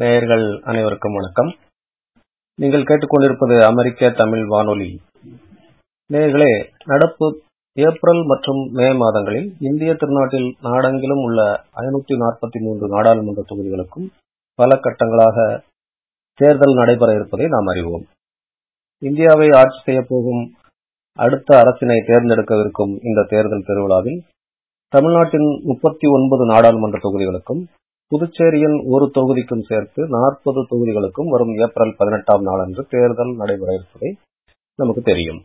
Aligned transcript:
நேயர்கள் 0.00 0.44
அனைவருக்கும் 0.62 1.12
வணக்கம். 1.12 1.48
நீங்கள் 2.58 2.82
கேட்டுக்கொண்டிருப்பது 2.82 3.56
அமெரிக்க 3.64 4.10
தமிழ் 4.10 4.44
வானொலி. 4.46 5.00
நேயர்களே 6.12 6.52
நடப்பு 6.84 7.42
ஏப்ரல் 7.76 8.22
மற்றும் 8.24 8.60
மே 8.72 8.92
மாதங்களில் 8.92 9.56
இந்திய 9.60 9.94
திருநாட்டில் 9.94 10.48
நாடெங்கிலும் 10.62 11.22
உள்ள 11.22 11.40
ஐநூற்றி 11.74 12.16
நாற்பத்தி 12.22 12.60
மூன்று 12.60 12.88
நாடாளுமன்ற 12.88 13.42
தொகுதிகளுக்கும் 13.42 14.06
பல 14.54 14.76
கட்டங்களாக 14.76 15.64
தேர்தல் 16.34 16.74
நடைபெற 16.74 17.14
இருப்பதை 17.14 17.48
நாம் 17.48 17.66
அறிவோம். 17.66 18.04
இந்தியாவை 18.98 19.48
ஆட்சி 19.50 19.80
செய்யப்போகும் 19.84 20.42
அடுத்த 21.18 21.62
அரசினை 21.62 21.98
தேர்ந்தெடுக்கவிருக்கும் 22.10 22.94
இந்த 23.02 23.26
தேர்தல் 23.28 23.66
திருவிழாவில் 23.66 24.20
தமிழ்நாட்டின் 24.88 25.50
முப்பத்தி 25.62 26.06
ஒன்பது 26.08 26.46
நாடாளுமன்ற 26.46 26.98
தொகுதிகளுக்கும் 27.02 27.62
புதுச்சேரியின் 28.12 28.76
ஒரு 28.94 29.06
தொகுதிக்கும் 29.16 29.66
சேர்த்து 29.68 30.00
நாற்பது 30.14 30.60
தொகுதிகளுக்கும் 30.70 31.28
வரும் 31.34 31.52
ஏப்ரல் 31.64 31.94
பதினெட்டாம் 31.98 32.44
நாளன்று 32.48 32.82
தேர்தல் 32.94 33.32
நடைபெற 33.40 33.70
இருப்பதை 33.78 34.10
நமக்கு 34.78 35.02
தெரியும். 35.10 35.40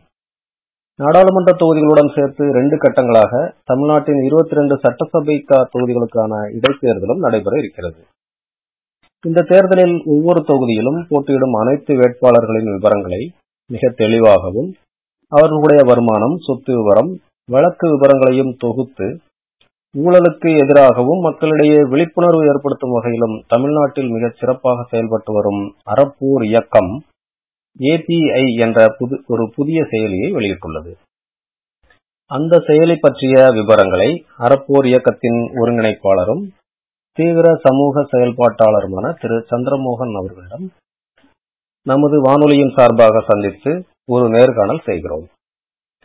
நாடாளுமன்ற 0.98 1.52
தொகுதிகளுடன் 1.62 2.10
சேர்த்து 2.16 2.42
இரண்டு 2.52 2.76
கட்டங்களாக 2.76 3.32
தமிழ்நாட்டின் 3.70 4.20
இருபத்தி 4.28 4.54
இரண்டு 4.56 4.76
சட்டசபை 4.84 5.36
தொகுதிகளுக்கான 5.48 6.32
இடைத்தேர்தலும் 6.58 7.22
நடைபெற 7.26 7.54
இருக்கிறது. 7.62 8.00
இந்த 9.24 9.44
தேர்தலில் 9.52 9.96
ஒவ்வொரு 10.14 10.40
தொகுதியிலும் 10.50 11.00
போட்டியிடும் 11.10 11.54
அனைத்து 11.60 11.92
வேட்பாளர்களின் 12.00 12.70
விவரங்களை 12.74 13.22
மிக 13.70 13.92
தெளிவாகவும் 14.02 14.70
அவர்களுடைய 15.32 15.80
வருமானம் 15.90 16.36
சொத்து 16.46 16.72
விவரம் 16.80 17.12
வழக்கு 17.48 17.86
விவரங்களையும் 17.94 18.52
தொகுத்து 18.64 19.06
ஊழலுக்கு 19.96 20.48
எதிராகவும் 20.62 21.18
மக்களிடையே 21.18 21.78
விழிப்புணர்வு 21.88 22.44
ஏற்படுத்தும் 22.54 22.90
வகையிலும் 22.90 23.44
தமிழ்நாட்டில் 23.48 24.08
மிகச் 24.08 24.36
சிறப்பாக 24.36 24.86
செயல்பட்டு 24.88 25.32
வரும் 25.32 25.62
அறப்போர் 25.86 26.44
இயக்கம் 26.44 27.02
ஏபிஐ 27.78 28.44
என்ற 28.66 28.96
ஒரு 29.26 29.52
புதிய 29.54 29.82
செயலியை 29.82 30.28
வெளியிட்டுள்ளது. 30.38 30.92
அந்த 32.26 32.56
செயலி 32.56 32.96
பற்றிய 33.00 33.48
விவரங்களை 33.52 34.26
அறப்போர் 34.38 34.86
இயக்கத்தின் 34.86 35.38
ஒருங்கிணைப்பாளரும் 35.54 36.44
தீவிர 37.12 37.60
சமூக 37.62 38.02
செயல்பாட்டாளருமான 38.12 39.20
திரு. 39.20 39.46
சந்திரமோகன் 39.50 40.14
அவர்களிடம் 40.16 40.70
நமது 41.82 42.20
வானொலியின் 42.20 42.74
சார்பாக 42.76 43.24
சந்தித்து 43.26 43.84
ஒரு 44.06 44.28
நேர்காணல் 44.28 44.82
செய்கிறோம். 44.84 45.26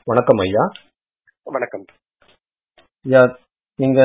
வணக்கம் 0.05 0.37
ஐயா. 0.37 0.71
வணக்கம். 1.43 1.85
ஐயா 3.05 3.37
நீங்க 3.79 4.01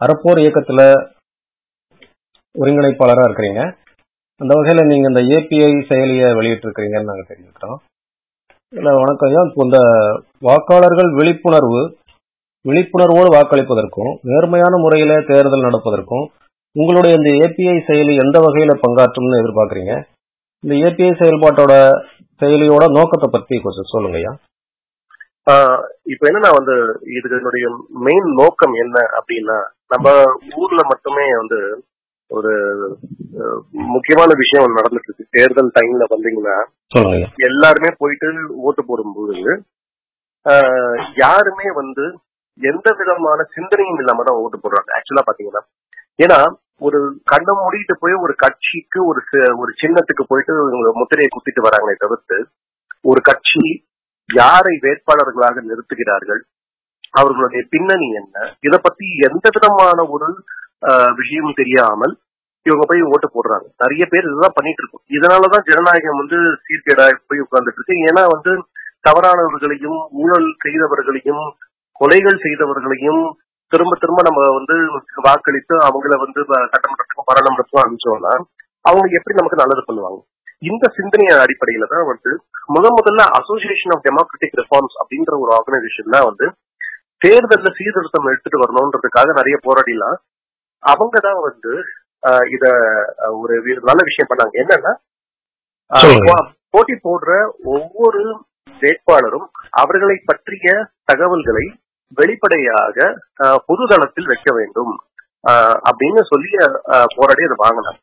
அறப்போர் 0.00 0.40
இயக்கத்துல 0.42 0.80
ஒருங்கிணைப்பாளரா 2.54 3.24
இருக்கிறீங்க. 3.26 3.62
அந்த 4.40 4.52
வகையில 4.58 4.82
நீங்க 4.90 5.06
இந்த 5.10 5.22
ஏபிஐ 5.36 5.70
செயலியை 5.90 6.28
வெளியிட்டு 6.38 6.66
இருக்கிறீங்கன்னு 6.66 7.10
நாங்க 7.10 7.24
தெரிஞ்சுக்கிறோம். 7.28 7.78
இல்ல 8.72 8.88
வணக்கம். 9.00 9.30
ஐயா 9.30 9.42
இப்போ 9.48 9.62
இந்த 9.64 9.78
வாக்காளர்கள் 10.40 11.10
விழிப்புணர்வு 11.18 11.80
விழிப்புணர்வோடு 12.64 13.28
வாக்களிப்பதற்கும் 13.36 14.12
நேர்மையான 14.30 14.74
முறையில 14.84 15.12
தேர்தல் 15.30 15.66
நடப்பதற்கும் 15.66 16.24
உங்களுடைய 16.76 17.12
இந்த 17.18 17.30
ஏபிஐ 17.44 17.76
செயலி 17.88 18.14
எந்த 18.24 18.38
வகையில 18.46 18.72
பங்காற்றும்னு 18.84 19.40
எதிர்பார்க்கறீங்க? 19.42 19.92
இந்த 20.64 20.74
ஏபிஐ 20.86 21.12
செயல்பாட்டோட 21.20 21.72
செயலியோட 22.40 22.84
நோக்கத்தை 22.96 23.28
பத்தி 23.36 23.56
கொஞ்சம் 23.58 23.90
சொல்லுங்க 23.92 24.18
ஐயா 24.22 24.32
இப்ப 26.06 26.22
என்னன்னா 26.28 26.50
வந்து 26.54 26.74
இதனுடைய 27.18 27.66
மெயின் 28.00 28.28
நோக்கம் 28.34 28.74
என்ன 28.74 28.96
அப்படின்னா 29.18 29.58
நம்ம 29.86 30.06
ஊர்ல 30.56 30.80
மட்டுமே 30.88 31.26
வந்து 31.36 31.58
ஒரு 32.30 32.52
முக்கியமான 33.92 34.30
விஷயம் 34.34 34.76
நடந்துட்டு 34.76 35.08
இருக்கு 35.08 35.26
தேர்தல் 35.30 35.74
டைம்ல 35.74 36.06
வந்தீங்கன்னா 36.10 36.56
எல்லாருமே 37.38 37.90
போயிட்டு 37.98 38.28
ஓட்டு 38.58 38.82
போடும்போது 38.84 39.54
யாருமே 41.16 41.68
வந்து 41.72 42.04
எந்த 42.60 42.88
விதமான 42.92 43.40
சிந்தனையும் 43.54 43.98
இல்லாம 43.98 44.22
தான் 44.22 44.40
ஓட்டு 44.40 44.58
போடுறாங்க. 44.58 44.90
ஆக்சுவலா 44.96 45.26
பாத்தீங்கன்னா 45.26 45.62
ஏன்னா 46.18 46.38
ஒரு 46.80 46.98
கண்ணை 47.24 47.52
மூடிட்டு 47.54 47.94
போய் 48.00 48.14
ஒரு 48.14 48.34
கட்சிக்கு 48.34 48.98
ஒரு 49.06 49.20
ஒரு 49.58 49.72
சின்னத்துக்கு 49.80 50.24
போயிட்டு 50.28 50.54
முத்திரையை 50.96 51.28
குத்திட்டு 51.30 51.66
வராங்களே 51.66 51.96
தவிர்த்து 51.96 52.38
ஒரு 53.04 53.20
கட்சி 53.20 53.64
யாரை 54.28 54.74
வேட்பாளர்களாக 54.84 55.62
நிறுத்துகிறார்கள் 55.70 56.42
அவர்களுடைய 57.18 57.60
பின்னணி 57.72 58.08
என்ன 58.20 58.46
இதை 58.66 58.78
பத்தி 58.86 59.06
எந்த 59.28 59.46
விதமான 59.56 59.98
ஒரு 60.14 60.28
விஷயமும் 61.20 61.58
தெரியாமல் 61.60 62.14
இவங்க 62.66 62.84
போய் 62.90 63.02
ஓட்டு 63.12 63.28
போடுறாங்க. 63.34 63.66
நிறைய 63.82 64.04
பேர் 64.12 64.28
இதுதான் 64.28 64.56
பண்ணிட்டு 64.56 64.82
இருக்கோம். 64.82 65.04
இதனாலதான் 65.16 65.66
ஜனநாயகம் 65.68 66.20
வந்து 66.22 66.38
சீர்கேடா 66.66 67.04
போய் 67.28 67.44
உட்கார்ந்துட்டு 67.44 67.80
இருக்கு. 67.80 67.96
ஏன்னா 68.08 68.22
வந்து 68.34 68.52
தவறானவர்களையும் 69.08 69.98
ஊழல் 70.22 70.48
செய்தவர்களையும் 70.64 71.44
கொலைகள் 72.00 72.42
செய்தவர்களையும் 72.44 73.22
திரும்ப 73.72 73.94
திரும்ப 74.02 74.20
நம்ம 74.28 74.40
வந்து 74.58 74.74
வாக்களித்து 75.26 75.74
அவங்கள 75.88 76.16
வந்து 76.24 76.40
சட்டமன்றத்துக்கும் 76.72 77.28
பாராளுமன்றத்துக்கும் 77.30 77.82
அனுப்பிச்சோம்னா 77.82 78.34
அவங்க 78.84 79.06
எப்படி 79.18 79.38
நமக்கு 79.38 79.62
நல்லது 79.62 79.82
பண்ணுவாங்க? 79.88 80.18
இந்த 80.62 80.84
சிந்தனை 80.98 81.26
அடிப்படையில 81.44 81.86
தான் 81.94 82.06
வந்து 82.10 82.30
முத 82.74 82.86
முதல்ல 82.98 83.24
அசோசியேஷன் 83.38 83.92
ஆஃப் 83.94 84.04
டெமோக்ராட்டிக் 84.06 84.58
ரிஃபார்ம்ஸ் 84.60 84.96
அப்படின்ற 85.02 85.32
ஒரு 85.42 85.50
ஆர்கனைசேஷன் 85.56 86.14
தான் 86.14 86.26
வந்து 86.28 86.46
தேர்தல்ல 87.24 87.68
சீர்திருத்தம் 87.78 88.30
எடுத்துட்டு 88.32 88.62
வரணும்ன்றதுக்காக 88.62 89.34
நிறைய 89.38 89.56
போராடிலாம். 89.66 90.16
அவங்க 90.82 91.16
தான் 91.26 91.40
வந்து 91.48 91.72
இத 92.56 92.64
ஒரு 93.42 93.54
நல்ல 93.88 94.00
விஷயம் 94.10 94.30
பண்ணாங்க. 94.30 94.54
என்னன்னா 94.62 94.92
போட்டி 96.74 96.94
போடுற 97.06 97.32
ஒவ்வொரு 97.74 98.22
வேட்பாளரும் 98.82 99.46
அவர்களை 99.82 100.16
பற்றிய 100.30 100.72
தகவல்களை 101.10 101.66
வெளிப்படையாக 102.18 102.96
பொதுதளத்தில் 103.68 104.30
வைக்க 104.32 104.50
வேண்டும். 104.58 104.92
அப்படின்னு 105.90 106.22
சொல்லி 106.32 106.50
போராடி 107.16 107.42
அதை 107.48 107.56
வாங்கினாங்க. 107.64 108.00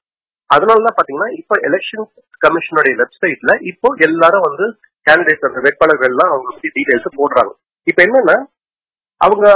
அதனாலதான் 0.54 0.98
பாத்தீங்கன்னா 0.98 1.30
இப்ப 1.42 1.56
எலெக்ஷன் 1.68 2.06
கமிஷனுடைய 2.46 2.94
வெப்சைட்ல 3.02 3.52
இப்போ 3.72 3.90
எல்லாரும் 4.08 4.48
வந்து 4.48 4.66
கேண்டிடேட் 5.06 5.48
அந்த 5.50 5.62
வேட்பாளர்கள் 5.66 6.12
எல்லாம் 6.14 6.32
அவங்க 6.34 6.48
வந்து 6.52 6.74
டீடைல்ஸ் 6.76 7.18
போடுறாங்க. 7.20 7.52
இப்ப 7.88 8.00
என்னன்னா 8.08 8.38
அவங்க 9.22 9.48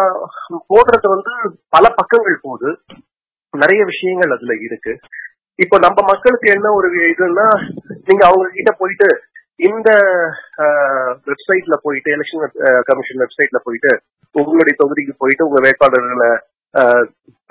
போடுறது 0.72 1.08
வந்து 1.16 1.32
பல 1.76 1.86
பக்கங்கள் 2.00 2.44
போகுது. 2.46 2.70
நிறைய 3.54 3.82
விஷயங்கள் 3.92 4.36
அதுல 4.36 4.56
இருக்கு. 4.68 4.94
இப்போ 5.60 5.76
நம்ம 5.86 6.00
மக்களுக்கு 6.12 6.48
என்ன 6.56 6.68
ஒரு 6.80 6.88
இதுன்னா 7.14 7.48
நீங்க 8.10 8.24
அவங்க 8.30 8.48
கிட்ட 8.58 8.72
போயிட்டு 8.82 9.08
இந்த 9.60 9.90
வெப்சைட்ல 11.30 11.76
போயிட்டு 11.86 12.10
எலெக்ஷன் 12.16 12.44
கமிஷன் 12.90 13.22
வெப்சைட்ல 13.24 13.60
போயிட்டு 13.64 13.92
உங்களுடைய 14.36 14.74
தொகுதிக்கு 14.82 15.14
போயிட்டு 15.18 15.48
உங்க 15.48 15.60
வேட்பாளர்களை 15.66 16.30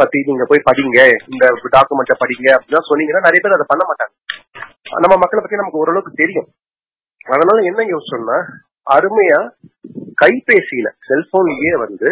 பத்தி 0.01 0.19
நீங்க 0.29 0.45
போய் 0.51 0.67
படிங்க. 0.69 0.99
இந்த 1.33 1.45
டாக்குமெண்ட்டை 1.75 2.17
படிங்க 2.23 2.47
அப்படின்னா 2.57 2.83
சொன்னீங்கன்னா 2.91 3.23
நிறைய 3.27 3.41
பேர் 3.43 3.57
அதை 3.57 3.67
பண்ண 3.73 3.85
மாட்டாங்க. 3.89 4.15
நம்ம 5.05 5.15
மக்களை 5.23 5.41
பத்தி 5.43 5.61
நமக்கு 5.61 5.83
ஓரளவுக்கு 5.83 6.21
தெரியும். 6.23 6.49
அதனால 7.35 7.59
என்ன 7.71 7.81
யோசிச்சோம்னா 7.93 8.39
அருமையா 8.87 9.41
கைபேசியில 10.23 10.89
செல்போன்லயே 11.09 11.73
வந்து 11.85 12.09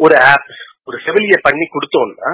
ஒரு 0.00 0.14
ஆப் 0.32 0.48
ஒரு 0.88 0.96
செவிலிய 1.04 1.36
பண்ணி 1.46 1.66
கொடுத்தோம்னா 1.74 2.30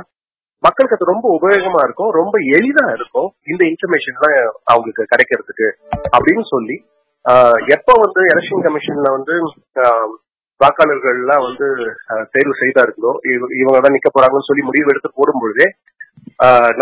மக்களுக்கு 0.63 0.97
அது 0.97 1.11
ரொம்ப 1.11 1.27
உபயோகமா 1.37 1.81
இருக்கும் 1.87 2.11
ரொம்ப 2.21 2.37
எளிதா 2.57 2.87
இருக்கும். 2.97 3.29
இந்த 3.51 3.63
இன்ஃபர்மேஷன்லாம் 3.71 4.35
அவங்களுக்கு 4.71 5.11
கிடைக்கிறதுக்கு 5.13 5.69
அப்படின்னு 6.17 6.45
சொல்லி 6.55 6.77
எப்ப 7.77 7.95
வந்து 8.05 8.21
எலெக்ஷன் 8.33 8.65
கமிஷன்ல 8.67 9.09
வந்து 9.17 9.35
வாக்காளர்கள் 10.61 11.19
எல்லாம் 11.23 11.45
வந்து 11.49 11.67
தேர்வு 12.33 12.55
செய்தா 12.63 12.83
இவங்க 13.61 13.79
தான் 13.81 13.97
நிக்க 13.97 14.09
போறாங்கன்னு 14.11 14.49
சொல்லி 14.49 14.65
முடிவு 14.65 14.93
எடுத்து 14.93 15.11
போடும்பொழுதே 15.13 15.69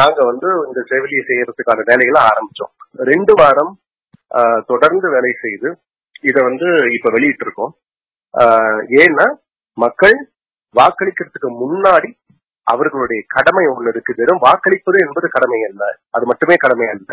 நாங்க 0.01 0.21
வந்து 0.25 0.49
இந்த 0.69 0.81
செவிலியை 0.91 1.23
செய்யறதுக்கான 1.27 1.85
வேலைகளை 1.91 2.21
ஆரம்பிச்சோம். 2.31 2.73
ரெண்டு 3.13 3.33
வாரம் 3.41 3.73
தொடர்ந்து 4.67 5.07
வேலை 5.11 5.33
செய்து 5.41 5.69
இதை 6.23 6.41
வந்து 6.43 6.69
இப்ப 6.97 7.11
வெளியிட்டு 7.11 7.45
இருக்கோம் 7.47 7.73
ஏன்னா 9.03 9.27
மக்கள் 9.79 10.17
வாக்களிக்கிறதுக்கு 10.75 11.51
முன்னாடி 11.63 12.11
அவர்களுடைய 12.73 13.21
கடமை 13.35 13.65
ஒண்ணு 13.73 13.93
இருக்கு 13.93 14.13
வெறும் 14.21 14.45
வாக்களிப்பது 14.47 14.99
என்பது 15.07 15.27
கடமை 15.29 15.61
அல்ல. 15.69 15.83
அது 16.11 16.25
மட்டுமே 16.27 16.57
கடமை 16.65 16.87
அல்ல. 16.95 17.11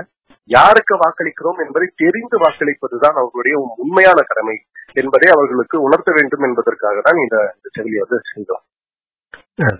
யாருக்கு 0.50 0.94
வாக்களிக்கிறோம் 0.96 1.60
என்பதை 1.66 1.88
தெரிந்து 2.04 2.38
வாக்களிப்பதுதான் 2.44 3.18
அவர்களுடைய 3.22 3.56
உண்மையான 3.84 4.20
கடமை 4.22 4.56
என்பதை 4.96 5.28
அவர்களுக்கு 5.36 5.78
உணர்த்த 5.88 6.10
வேண்டும் 6.18 6.46
என்பதற்காக 6.48 7.02
தான் 7.02 7.22
இந்த 7.24 7.38
செவிலியை 7.76 8.04
வந்து 8.04 8.20
செஞ்சோம் 8.32 8.64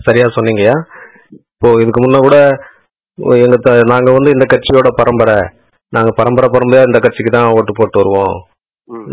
சரியா 0.08 0.28
சொன்னீங்கயா 0.36 0.76
இப்போ 1.46 1.70
இதுக்கு 1.82 2.02
முன்ன 2.02 2.20
கூட 2.20 2.38
எங்க 3.44 3.58
நாங்க 3.92 4.10
வந்து 4.12 4.32
இந்த 4.36 4.46
கட்சியோட 4.54 4.90
பரம்பரை. 5.00 5.38
நாங்க 5.94 6.12
பரம்பரை 6.20 6.48
பரம்பரையா 6.50 6.88
இந்த 6.88 7.00
கட்சிக்கு 7.00 7.32
தான் 7.32 7.54
ஓட்டு 7.58 7.74
போட்டு 7.74 7.98
வருவோம். 8.02 8.36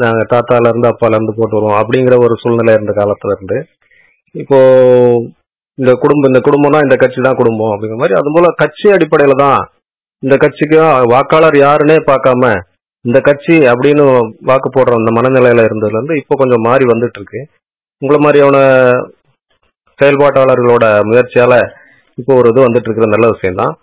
நாங்க 0.03 0.23
தாத்தால 0.33 0.71
இருந்து 0.71 0.89
அப்பால 0.91 1.19
இருந்து 1.19 1.35
போட்டு 1.37 1.57
வருவோம் 1.59 1.79
அப்படிங்கிற 1.81 2.17
ஒரு 2.25 2.35
சூழ்நிலை 2.43 2.73
இருந்த 2.75 2.93
காலத்துல 2.93 3.35
இருந்து. 3.37 3.59
இப்போ 4.35 4.59
இந்த 5.79 5.93
குடும்பம் 6.03 6.31
இந்த 6.31 6.41
குடும்பம்னா 6.47 6.81
இந்த 6.87 6.97
கட்சி 7.03 7.21
தான் 7.27 7.39
குடும்பம் 7.41 7.73
அப்படிங்கிற 7.73 8.01
மாதிரி. 8.01 8.17
அது 8.21 8.31
போல 8.35 8.49
கட்சி 8.63 8.87
அடிப்படையில 8.97 9.35
தான் 9.45 9.61
இந்த 10.23 10.35
கட்சிக்கு 10.43 10.79
வாக்காளர் 11.13 11.57
யாருன்னே 11.63 11.97
பார்க்காம 12.11 12.51
இந்த 13.05 13.19
கட்சி 13.29 13.55
அப்படின்னு 13.71 14.05
வாக்கு 14.51 14.69
போடுற 14.71 14.99
அந்த 14.99 15.13
மனநிலையில 15.17 15.65
இருந்ததுல 15.69 15.99
இருந்து 15.99 16.19
இப்போ 16.21 16.35
கொஞ்சம் 16.41 16.67
மாறி 16.67 16.85
வந்துட்டு 16.91 17.19
இருக்கு 17.21 17.41
உங்களை 18.03 18.19
மாதிரியான 18.25 18.59
செயல்பாட்டாளர்களோட 19.99 20.85
முயற்சியால 21.09 21.55
இப்போ 22.19 22.33
ஒரு 22.41 22.51
இது 22.53 22.61
வந்துட்டு 22.67 22.89
இருக்கிற 22.89 23.09
நல்ல 23.13 23.27
விஷயம் 23.33 23.61
தான் 23.63 23.75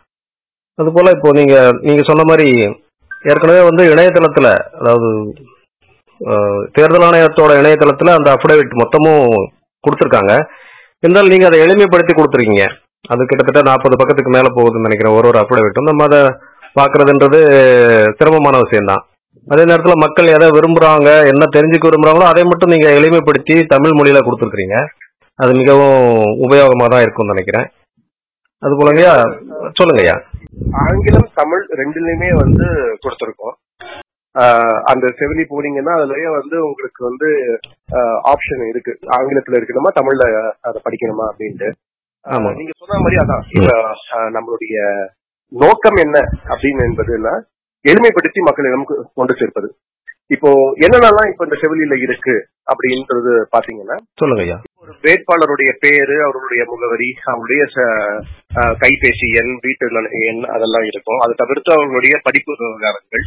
அது 0.80 0.89
போல 0.97 1.12
இப்போ 1.18 1.30
நீங்க 1.39 1.56
நீங்க 1.88 2.03
சொன்ன 2.09 2.25
மாதிரி 2.30 2.47
ஏற்கனவே 3.31 3.62
வந்து 3.69 3.83
இணையதளத்துல 3.94 4.47
அதாவது 4.80 5.09
தேர்தல் 6.77 7.06
ஆணையத்தோட 7.07 7.51
இணையதளத்துல 7.62 8.13
அந்த 8.18 8.30
அஃபிடேவிட் 8.36 8.80
மொத்தமும் 8.81 9.25
கொடுத்துருக்காங்க. 9.83 10.33
இருந்தாலும் 11.04 11.31
நீங்க 11.34 11.46
அதை 11.50 11.57
எளிமைப்படுத்தி 11.66 12.13
கொடுத்துருக்கீங்க. 12.16 12.66
அது 13.12 13.28
கிட்டத்தட்ட 13.30 13.62
நாற்பது 13.68 13.96
பக்கத்துக்கு 14.00 14.31
மேல 14.36 14.48
போகுதுன்னு 14.56 14.88
நினைக்கிறேன். 14.88 15.16
ஒரு 15.18 15.28
ஒரு 15.30 15.38
அஃபிடவிட்டும் 15.42 15.90
நம்ம 15.90 16.07
அதை 16.10 16.22
பாக்குறதுன்றது 16.80 17.40
சிரமமான 18.18 18.57
விஷயம்தான். 18.63 19.04
அதே 19.54 19.63
நேரத்துல 19.69 19.96
மக்கள் 20.04 20.34
எதை 20.36 20.48
விரும்புறாங்க 20.56 21.10
என்ன 21.31 21.44
தெரிஞ்சுக்க 21.56 21.86
விரும்புறாங்களோ 21.90 22.28
அதை 22.31 22.44
மட்டும் 22.50 22.74
நீங்க 22.74 22.88
எளிமைப்படுத்தி 23.00 23.56
தமிழ் 23.74 23.96
மொழியில 24.00 24.22
கொடுத்துருக்கீங்க. 24.25 24.80
அது 25.44 25.51
மிகவும் 25.62 26.00
உபயோகமா 26.46 26.86
தான் 26.94 27.04
இருக்கும்னு 27.06 27.34
நினைக்கிறேன். 27.34 27.68
அது 28.63 28.74
போலங்கய்யா 28.80 29.13
சொல்லுங்கய்யா. 29.80 30.16
ஆங்கிலம் 30.84 31.28
தமிழ் 31.42 31.63
ரெண்டுலயுமே 31.81 32.30
வந்து 32.44 32.66
கொடுத்துருக்கோம். 33.04 33.56
அந்த 34.91 35.05
செவிலி 35.19 35.43
போனீங்கன்னா 35.49 35.93
அதுலயே 35.99 36.29
வந்து 36.39 36.57
உங்களுக்கு 36.67 37.01
வந்து 37.09 37.27
ஆப்ஷன் 38.31 38.63
இருக்கு. 38.71 38.93
ஆங்கிலத்துல 39.17 39.59
இருக்கணுமா 39.59 39.91
தமிழ்ல 39.99 40.25
அதை 40.67 40.77
படிக்கணுமா 40.87 41.25
அப்படின்ட்டு. 41.31 41.69
நீங்க 42.59 42.73
சொன்ன 42.81 42.99
மாதிரி 43.03 43.17
அதான். 43.23 43.43
இப்ப 43.57 43.69
நம்மளுடைய 44.37 44.77
நோக்கம் 45.51 45.99
என்ன 46.05 46.17
அப்படின்னு 46.51 46.81
என்பதுன்னா 46.89 47.33
எளிமைப்படுத்தி 47.85 48.39
மக்களிடம் 48.47 48.87
கொண்டு 49.19 49.33
சேர்ப்பது. 49.39 49.67
இப்போ 50.35 50.49
என்னென்னலாம் 50.85 51.29
இப்ப 51.31 51.45
இந்த 51.47 51.57
செவிலியில 51.61 51.95
இருக்கு 52.07 52.35
அப்படின்றது 52.71 53.31
பாத்தீங்கன்னா 53.55 53.95
சொல்லுங்கய்யா 54.21 54.57
ஒரு 54.81 54.93
வேட்பாளருடைய 55.05 55.71
பேரு 55.83 56.15
அவருடைய 56.27 56.61
முகவரி 56.71 57.09
அவருடைய 57.31 57.63
கைபேசி 58.81 59.27
எண் 59.39 59.53
வீட்டு 59.65 59.85
எண் 60.29 60.43
அதெல்லாம் 60.55 60.85
இருக்கும். 60.89 61.19
அதை 61.23 61.33
தவிர்த்து 61.41 61.71
அவங்களுடைய 61.77 62.15
படிப்பு 62.27 62.53
விவகாரங்கள். 62.61 63.25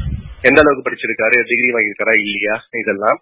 எந்த 0.48 0.58
அளவுக்கு 0.62 0.86
படிச்சிருக்காரு 0.86 1.36
டிகிரி 1.50 1.70
வாங்கியிருக்காரா 1.76 2.14
இல்லையா 2.24 2.56
இதெல்லாம். 2.82 3.18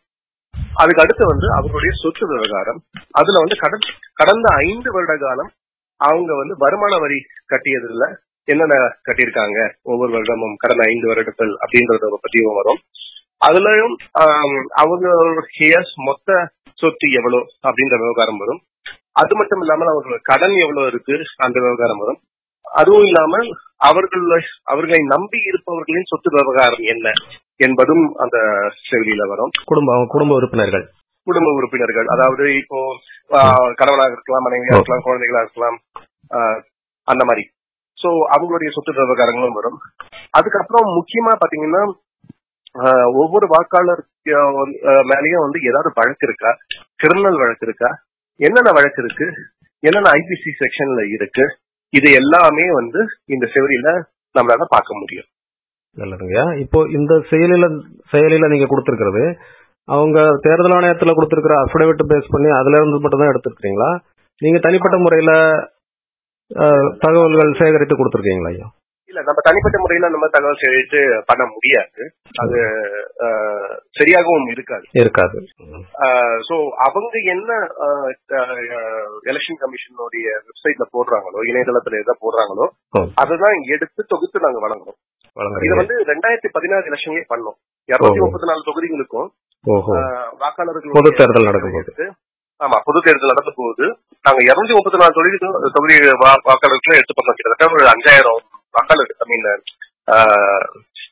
அதுக்கு 0.82 1.02
அடுத்து 1.04 1.24
வந்து 1.32 1.46
அவருடைய 1.58 1.92
சொத்து 2.02 2.24
விவகாரம். 2.32 2.80
அதுல 3.20 3.42
வந்து 3.42 3.56
கடந்த 3.64 3.86
கடந்த 4.20 4.46
ஐந்து 4.66 4.88
வருட 4.94 5.16
காலம் 5.24 5.50
அவங்க 6.00 6.30
வந்து 6.42 6.54
வருமான 6.64 6.94
வரி 7.04 7.18
கட்டியதுல 7.52 8.06
என்னென்ன 8.48 8.76
கட்டியிருக்காங்க? 9.08 9.58
ஒவ்வொரு 9.90 10.10
வருடமும் 10.14 10.56
கடந்த 10.62 10.82
ஐந்து 10.92 11.06
வருடங்கள் 11.10 11.52
அப்படின்றத 11.64 12.14
பத்தியும் 12.14 12.58
வரும். 12.60 12.80
அதுலயும் 13.48 13.94
அவங்க 14.82 15.06
மொத்த 16.08 16.30
சொத்து 16.82 17.06
எவ்வளவு 17.18 17.42
அப்படின்ற 17.68 17.94
விவகாரம் 18.02 18.40
வரும். 18.42 18.60
அது 19.20 19.34
மட்டும் 19.38 19.62
இல்லாமல் 19.64 19.92
அவர்கள் 19.92 20.26
கடன் 20.30 20.56
எவ்வளவு 20.64 20.88
இருக்கு 20.92 21.14
அந்த 21.46 21.56
விவகாரம் 21.66 22.02
வரும். 22.02 22.20
அதுவும் 22.64 23.06
இல்லாமல் 23.08 23.46
அவர்கள் 23.88 24.26
அவர்களை 24.72 25.00
நம்பி 25.12 25.38
இருப்பவர்களின் 25.50 26.10
சொத்து 26.10 26.30
விவகாரம் 26.36 26.84
என்ன 26.94 27.12
என்பதும் 27.66 28.04
அந்த 28.24 28.36
செவிலியில 28.88 29.24
வரும். 29.32 29.52
குடும்ப 29.70 29.96
குடும்ப 30.14 30.38
உறுப்பினர்கள். 30.40 30.84
குடும்ப 31.26 31.48
உறுப்பினர்கள். 31.58 32.06
அதாவது 32.14 32.44
இப்போ 32.60 32.78
கணவனாக 33.80 34.14
இருக்கலாம் 34.16 34.46
மனைவியா 34.48 34.76
இருக்கலாம் 34.76 35.06
குழந்தைகளா 35.06 35.42
இருக்கலாம் 35.44 35.78
அந்த 37.08 37.22
மாதிரி. 37.30 37.44
சோ 37.98 38.08
அவங்களுடைய 38.34 38.70
சொத்து 38.74 38.92
விவகாரங்களும் 39.00 39.58
வரும். 39.58 39.78
அதுக்கப்புறம் 40.38 40.88
முக்கியமா 40.98 41.32
பாத்தீங்கன்னா 41.42 41.82
ஒவ்வொரு 43.20 43.46
வாக்காளர் 43.52 44.02
மேலேயும் 45.10 45.44
வந்து 45.44 45.58
ஏதாவது 45.68 45.90
வழக்கு 45.98 46.24
இருக்கா? 46.28 46.50
கிரிமினல் 47.00 47.40
வழக்கு 47.42 47.66
இருக்கா? 47.68 47.90
என்னென்ன 48.40 48.70
வழக்கு 48.78 49.00
இருக்கு? 49.02 49.26
என்னென்ன 49.82 50.12
ஐபிசி 50.18 50.50
செக்ஷன்ல 50.60 51.02
இருக்கு? 51.16 51.44
இது 51.92 52.08
எல்லாமே 52.20 52.66
வந்து 52.78 53.00
இந்த 53.34 53.44
செவரியில 53.54 53.88
நம்மளால 54.34 54.66
பார்க்க 54.74 55.00
முடியும். 55.00 55.28
நல்லதுங்கய்யா. 55.96 56.44
இப்போ 56.64 56.80
இந்த 56.96 57.12
செயலில 57.30 57.66
செயலில 58.12 58.50
நீங்க 58.52 58.66
கொடுத்துருக்கிறது 58.68 59.24
அவங்க 59.88 60.18
தேர்தல் 60.44 60.74
ஆணையத்துல 60.76 61.14
கொடுத்துருக்கிற 61.14 61.54
அஃபிடவிட் 61.64 62.10
பேஸ் 62.10 62.32
பண்ணி 62.34 62.48
அதுல 62.58 62.78
இருந்து 62.80 63.00
மட்டும் 63.04 63.22
தான் 63.22 63.32
எடுத்துருக்கீங்களா 63.32 63.90
நீங்க 64.42 64.58
தனிப்பட்ட 64.66 64.96
முறையில 64.98 65.32
தகவல்கள் 67.02 67.58
சேகரித்து 67.60 67.94
கொடுத்துருக்கீங்களா 67.96 68.52
ஐயா? 68.54 68.66
நம்ம 69.26 69.40
தனிப்பட்ட 69.46 69.76
முறையில 69.78 70.08
நம்ம 70.08 70.26
தகவல் 70.30 70.60
சேகரித்து 70.60 71.00
பண்ண 71.26 71.42
முடியாது. 71.54 72.02
அது 72.42 72.58
சரியாகவும் 73.98 74.48
இருக்காது. 74.50 74.84
இருக்காது. 74.92 75.38
சோ 76.48 76.54
அவங்க 76.86 77.14
என்ன 77.34 77.50
எலெக்ஷன் 79.30 79.60
கமிஷனுடைய 79.62 80.26
வெப்சைட்ல 80.46 80.84
போடுறாங்களோ 80.94 81.38
இணையதளத்துல 81.50 82.00
எதை 82.02 82.14
போடுறாங்களோ. 82.24 82.66
அதுதான் 83.14 83.58
எடுத்து 83.74 84.00
தொகுத்து 84.08 84.40
நாங்க 84.40 84.58
வழங்குறோம். 84.64 84.98
இதை 85.66 85.74
வந்து 85.80 85.96
ரெண்டாயிரத்தி 86.10 86.48
பதினாறு 86.52 86.84
எலெக்ஷன்லயே 86.90 87.24
பண்ணோம். 87.34 87.58
இருநூத்தி 87.88 88.22
முப்பத்தி 88.24 88.46
நாலு 88.50 88.60
தொகுதிகளுக்கும் 88.68 89.28
வாக்காளர்கள் 90.42 90.96
பொது 90.98 91.10
தேர்தல் 91.16 91.48
நடக்கும்போது 91.50 91.92
ஆமா 92.60 92.78
பொது 92.84 92.98
தேர்தல் 93.04 93.32
நடந்த 93.32 93.52
போது 93.60 93.84
நாங்க 94.24 94.40
இருநூத்தி 94.48 94.74
முப்பத்தி 94.76 94.98
நாலு 94.98 95.12
தொகுதி 95.16 95.36
தொகுதி 95.76 95.94
வா- 96.22 96.42
வாக்காளர்களை 96.48 96.94
எடுத்து 96.98 97.14
பண்ணோம். 97.16 97.36
கிட்டத்தட்ட 97.38 97.74
ஒரு 97.76 97.84
அஞ்சாயிரம் 97.92 98.40
வாக்காளர் 98.74 99.12
ஐ 99.22 99.26
மீன் 99.30 99.48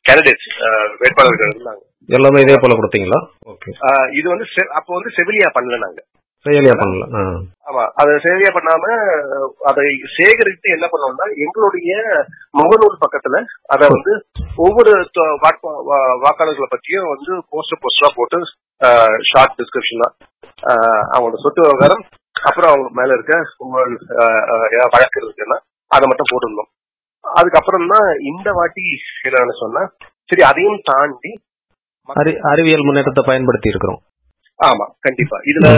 கேண்டிடேட்ஸ் 0.09 0.51
வேட்பாளர்கள் 1.01 1.53
இருந்தாங்க. 1.53 1.83
எல்லாமே 2.09 2.43
இதே 2.45 2.55
போல 2.61 2.77
கொடுத்தீங்களா? 2.79 3.19
இது 4.19 4.27
வந்து 4.33 4.47
அப்போ 4.79 4.91
வந்து 4.99 5.11
செவிலியா 5.19 5.49
பண்ணல 5.57 5.79
நாங்க. 5.85 6.01
செயலியா 6.47 6.75
பண்ணல. 6.81 7.05
ஆமா 7.69 7.83
அதை 8.01 8.13
சரியா 8.27 8.51
பண்ணாம 8.57 8.85
அதை 9.71 9.85
சேகரித்து 10.17 10.69
என்ன 10.77 10.87
பண்ணோம்னா 10.93 11.27
எங்களுடைய 11.45 11.95
முகநூல் 12.61 13.03
பக்கத்துல 13.05 13.41
அத 13.75 13.89
வந்து 13.95 14.13
ஒவ்வொரு 14.67 14.93
வாக்காளர்களை 16.25 16.69
பத்தியும் 16.75 17.11
வந்து 17.15 17.33
போஸ்டர் 17.53 17.83
போஸ்டரா 17.85 18.11
போட்டு 18.19 18.39
ஷார்ட் 19.31 19.59
டிஸ்கிரிப்ஷனா 19.61 20.09
அவங்களோட 21.13 21.41
சொத்து 21.45 21.67
விவகாரம் 21.67 22.05
அப்புறம் 22.37 22.73
அவங்க 22.73 22.89
மேல 23.01 23.17
இருக்க 23.19 23.35
வழக்கு 24.95 25.19
இருக்குன்னா 25.23 25.59
அதை 25.91 26.05
மட்டும் 26.09 26.31
போட்டிருந்தோம். 26.31 26.71
அதுக்கப்புறம் 27.35 27.89
தான் 27.89 28.19
இந்த 28.19 28.53
வாட்டி 28.53 28.83
என்னன்னு 29.25 29.61
சொன்னா 29.61 29.83
சரி 30.25 30.43
அதையும் 30.43 30.81
தாண்டி 30.85 31.41
அறி- 32.15 32.41
அறிவியல் 32.41 32.85
முன்னேற்றத்தை 32.85 33.25
பயன்படுத்தி 33.27 33.69
இருக்கிறோம். 33.69 34.01
ஆமா 34.65 34.85
கண்டிப்பா. 35.01 35.37
இதுல 35.39 35.69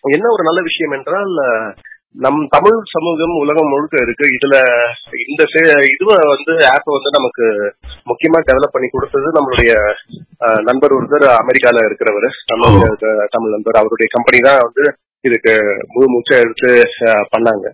என்ன 0.00 0.26
ஒரு 0.32 0.42
நல்ல 0.42 0.62
விஷயம் 0.62 0.92
என்றால் 0.92 1.34
நம் 2.12 2.46
தமிழ் 2.50 2.78
சமூகம் 2.84 3.36
உலகம் 3.36 3.68
முழுக்க 3.68 3.96
இருக்கு. 4.02 4.24
இதுல 4.26 4.56
இந்த 5.28 5.42
இதுவ 5.92 6.12
வந்து 6.14 6.66
ஆப் 6.68 6.96
வந்து 6.96 7.10
நமக்கு 7.18 7.44
முக்கியமா 8.04 8.38
டெவலப் 8.38 8.74
பண்ணி 8.74 8.88
கொடுத்தது 8.88 9.28
நம்மளுடைய 9.30 9.72
நண்பர் 10.62 10.92
ஒருத்தர் 10.92 11.26
அமெரிக்கால 11.42 11.78
இருக்கிறவர். 11.88 12.30
தமிழ் 12.46 13.28
தமிழ் 13.30 13.50
நண்பர். 13.50 13.78
அவருடைய 13.80 14.08
கம்பெனி 14.10 14.38
தான் 14.42 14.60
வந்து 14.60 14.96
இதுக்கு 15.20 15.54
முழு 15.88 16.06
மூச்சா 16.14 16.40
எடுத்து 16.40 16.82
பண்ணாங்க. 17.36 17.66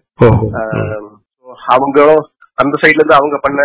அவங்களும் 1.66 2.28
அந்த 2.58 2.74
சைட்ல 2.82 3.00
இருந்து 3.00 3.20
அவங்க 3.20 3.36
பண்ண 3.46 3.60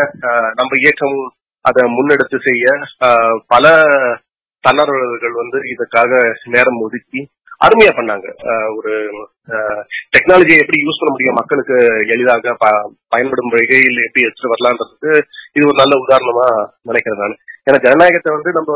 நம்ம 0.60 0.72
இயக்கம் 0.84 1.18
அதை 1.66 1.82
முன்னெடுத்து 1.96 2.38
செய்ய 2.48 2.66
பல 3.54 3.66
தன்னார்வலர்கள் 4.64 5.36
வந்து 5.42 5.58
இதுக்காக 5.74 6.12
நேரம் 6.54 6.82
ஒதுக்கி 6.86 7.22
அருமையா 7.66 7.92
பண்ணாங்க. 7.96 8.28
ஒரு 8.78 8.92
டெக்னாலஜியை 10.14 10.60
எப்படி 10.64 10.80
யூஸ் 10.86 11.00
பண்ண 11.00 11.12
முடியும் 11.14 11.40
மக்களுக்கு 11.40 11.76
எளிதாக 12.14 12.54
பயன்படும் 13.14 13.52
வகையில் 13.56 14.00
எப்படி 14.06 14.26
எடுத்துட்டு 14.26 14.52
வரலான்றதுக்கு 14.54 15.12
இது 15.58 15.64
ஒரு 15.70 15.78
நல்ல 15.82 15.96
உதாரணமா 16.06 16.46
நினைக்கிறேன் 16.90 17.22
நான். 17.24 17.36
ஏன்னா 17.68 17.80
ஜனநாயகத்தை 17.86 18.32
வந்து 18.38 18.52
நம்ம 18.58 18.72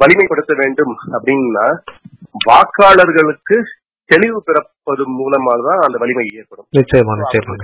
வலிமைப்படுத்த 0.00 0.52
வேண்டும் 0.62 0.94
அப்படின்னா 1.16 1.66
வாக்காளர்களுக்கு 2.48 3.56
தெளிவு 4.10 4.38
பிறப்பது 4.48 5.04
மூலமாக 5.18 5.62
தான் 5.68 5.84
அந்த 5.86 5.96
வலிமை 6.02 6.26
ஏற்படும். 6.40 6.68
நிச்சயமா 6.78 7.14
நிச்சயமா. 7.22 7.56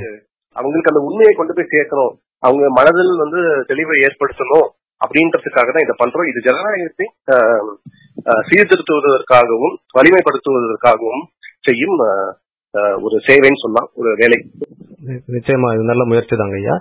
அவங்களுக்கு 0.58 0.90
அந்த 0.92 1.02
உண்மையை 1.08 1.32
கொண்டு 1.34 1.52
போய் 1.54 1.72
சேர்க்கணும். 1.72 2.12
அவங்க 2.42 2.64
மனதில் 2.76 3.22
வந்து 3.22 3.40
தெளிவை 3.70 3.96
ஏற்படுத்தணும் 4.06 4.66
அப்படின்றதுக்காக 5.00 5.68
தான் 5.70 5.84
இதை 5.84 5.94
பண்றோம். 5.98 6.28
இது 6.30 6.40
ஜனநாயகத்தை 6.46 7.06
ஆஹ், 7.34 7.72
ஆஹ், 8.26 8.42
சீர்திருத்துவதற்காகவும் 8.48 9.76
வலிமைப்படுத்துவதற்காகவும் 9.98 11.24
செய்யும் 11.68 11.98
ஒரு 13.04 13.16
சேவைன்னு 13.26 13.62
சொல்லலாம் 13.62 13.88
ஒரு 14.00 14.10
வேலை. 14.20 14.38
நிச்சயமா 15.34 15.68
இது 15.74 15.84
நல்ல 15.90 16.02
முயற்சி 16.10 16.34
தாங்க 16.36 16.56
ஐயா. 16.60 16.74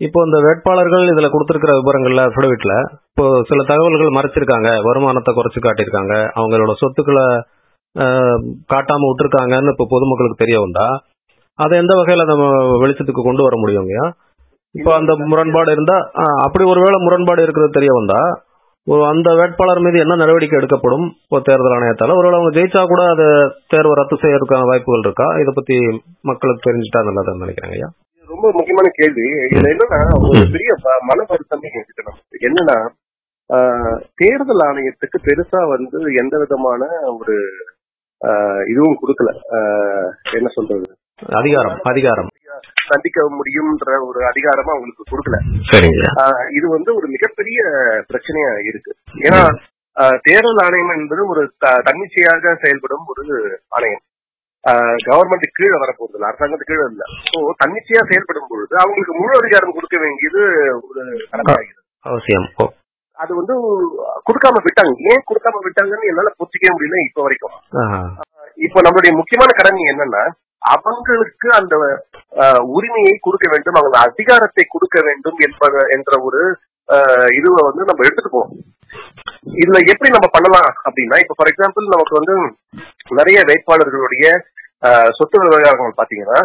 இப்போ 0.00 0.18
இந்த 0.26 0.38
வேட்பாளர்கள் 0.44 1.10
இதுல 1.12 1.28
கொடுத்திருக்கிற 1.30 1.72
விவரங்கள்ல 1.78 2.24
அஃபிடவிட்ல 2.28 2.72
இப்போ 3.08 3.24
சில 3.48 3.60
தகவல்கள் 3.70 4.16
மறைச்சிருக்காங்க. 4.16 4.68
வருமானத்தை 4.86 5.32
குறைச்சு 5.32 5.60
காட்டியிருக்காங்க. 5.60 6.14
அவங்களோட 6.38 6.74
சொத்துக்களை 6.82 7.26
ஆஹ், 7.96 8.40
காட்டாம 8.72 9.06
விட்டுருக்காங்கன்னு 9.08 9.72
இப்போ 9.74 9.86
பொதுமக்களுக்கு 9.92 10.42
தெரிய 10.42 10.58
வந்தா 10.64 10.86
அதை 11.58 11.74
எந்த 11.78 11.92
வகையில 11.98 12.24
நம்ம 12.26 12.44
வெளிச்சத்துக்கு 12.82 13.22
கொண்டு 13.22 13.42
வர 13.42 13.54
முடியும் 13.58 13.88
ஐயா? 13.88 14.04
இப்போ 14.74 14.90
அந்த 14.96 15.12
முரண்பாடு 15.24 15.70
இருந்தா 15.72 15.96
ஆ, 16.16 16.24
அப்படி 16.46 16.64
ஒருவேளை 16.66 16.98
முரண்பாடு 17.00 17.40
இருக்கிறது 17.42 17.76
தெரிய 17.76 17.92
வந்தா 17.94 18.20
ஒரு 18.86 19.02
அந்த 19.06 19.28
வேட்பாளர் 19.38 19.82
மீது 19.84 19.98
என்ன 19.98 20.14
நடவடிக்கை 20.16 20.56
எடுக்கப்படும் 20.58 21.06
இப்போ 21.16 21.38
தேர்தல் 21.46 21.74
ஆணையத்தால? 21.76 22.14
ஒருவேளை 22.18 22.36
அவங்க 22.38 22.52
ஜெயிச்சா 22.54 22.82
கூட 22.86 23.02
அது 23.08 23.26
தேர்வை 23.72 23.94
ரத்து 23.94 24.16
செய்யறதுக்கான 24.16 24.68
வாய்ப்புகள் 24.70 25.04
இருக்கா? 25.04 25.26
இதை 25.42 25.52
பத்தி 25.52 25.76
மக்களுக்கு 26.24 26.66
தெரிஞ்சுட்டா 26.68 27.00
நல்லதுன்னு 27.02 27.44
நினைக்கிறேங்க 27.44 27.76
ஐயா. 27.76 27.88
இது 28.14 28.28
ரொம்ப 28.28 28.46
முக்கியமான 28.54 28.88
கேள்வி. 28.94 29.26
இதுல 29.46 29.72
என்னன்னா 29.74 29.98
ஒரு 30.28 30.42
பெரிய 30.54 30.70
ப- 30.84 31.02
மன 31.02 31.26
வருத்தமே 31.30 31.70
இருக்கு 31.74 32.02
நமக்கு 32.02 32.46
என்னன்னா 32.48 32.78
ஆஹ், 33.50 33.92
தேர்தல் 34.14 34.62
ஆணையத்துக்கு 34.64 35.18
பெருசா 35.22 35.60
வந்து 35.68 35.98
எந்த 36.22 36.34
விதமான 36.38 36.80
ஒரு 37.14 37.36
ஆஹ், 38.20 38.62
இதுவும் 38.68 38.98
கொடுக்கல. 38.98 39.30
ஆஹ், 39.56 40.08
என்ன 40.32 40.48
சொல்றது? 40.54 40.88
அதிகாரம் 41.38 41.78
அதிகாரம். 41.90 42.28
சந்திக்க 42.90 43.22
முடியும்ன்ற 43.38 43.94
ஒரு 44.08 44.20
அதிகாரமா 44.30 44.72
அவங்களுக்கு 44.74 45.10
கொடுக்கல. 45.12 45.38
இது 46.58 46.66
வந்து 46.74 46.90
ஒரு 46.98 47.06
மிகப்பெரிய 47.14 47.58
பிரச்சனையா 48.10 48.52
இருக்கு. 48.70 48.92
ஏன்னா 49.26 49.40
தேர்தல் 50.26 50.62
ஆணையம் 50.64 50.94
என்பது 50.96 51.22
ஒரு 51.32 51.42
தன்னிச்சையாக 51.88 52.54
செயல்படும் 52.64 53.06
ஒரு 53.12 53.24
ஆணையம். 53.76 54.02
கவர்மெண்ட் 55.08 55.46
கீழே 55.58 55.76
வரப்போறது 55.82 56.16
இல்லை 56.18 56.28
அரசாங்கத்துக்கு 56.30 56.72
கீழே 56.72 56.86
இல்ல. 56.92 57.04
ஸோ 57.30 57.38
தன்னிச்சையா 57.62 58.02
செயல்படும் 58.10 58.50
பொழுது 58.52 58.74
அவங்களுக்கு 58.82 59.14
முழு 59.20 59.34
அதிகாரம் 59.42 59.76
கொடுக்க 59.76 59.96
வேண்டியது 60.06 60.40
ஒரு 60.86 61.00
கடமையாகிறது 61.30 61.84
அவசியம். 62.06 62.48
அது 63.18 63.32
வந்து 63.38 63.54
கொடுக்காம 64.28 64.60
விட்டாங்க. 64.66 64.92
ஏன் 65.12 65.24
கொடுக்காம 65.30 65.62
விட்டாங்கன்னு 65.66 66.10
என்னால 66.10 66.30
புரிஞ்சிக்கவே 66.40 66.74
முடியல 66.74 67.06
இப்ப 67.06 67.22
வரைக்கும். 67.26 67.56
இப்போ 68.66 68.78
நம்மளுடைய 68.86 69.12
முக்கியமான 69.20 69.50
கடமை 69.60 69.82
என்னன்னா 69.94 70.22
அவங்களுக்கு 70.62 71.48
அந்த 71.58 71.74
உரிமையை 72.76 73.14
கொடுக்க 73.26 73.46
வேண்டும் 73.52 73.78
அவங்க 73.80 73.96
அதிகாரத்தை 74.06 74.64
கொடுக்க 74.74 74.98
வேண்டும் 75.08 75.38
என்பத 75.46 75.84
என்ற 75.96 76.10
ஒரு 76.28 76.42
இதுவை 77.38 77.62
வந்து 77.68 77.82
நம்ம 77.90 78.04
எடுத்துட்டு 78.06 78.32
போவோம். 78.34 78.52
இதுல 79.62 79.78
எப்படி 79.92 80.10
நம்ம 80.14 80.28
பண்ணலாம் 80.36 80.70
அப்படின்னா 80.88 81.16
இப்ப 81.22 81.36
ஃபார் 81.36 81.50
எக்ஸாம்பிள் 81.52 81.92
நமக்கு 81.94 82.14
வந்து 82.18 82.34
நிறைய 83.18 83.38
வேட்பாளர்களுடைய 83.50 84.26
சொத்து 85.18 85.36
விவகாரங்கள் 85.44 86.00
பாத்தீங்கன்னா 86.00 86.40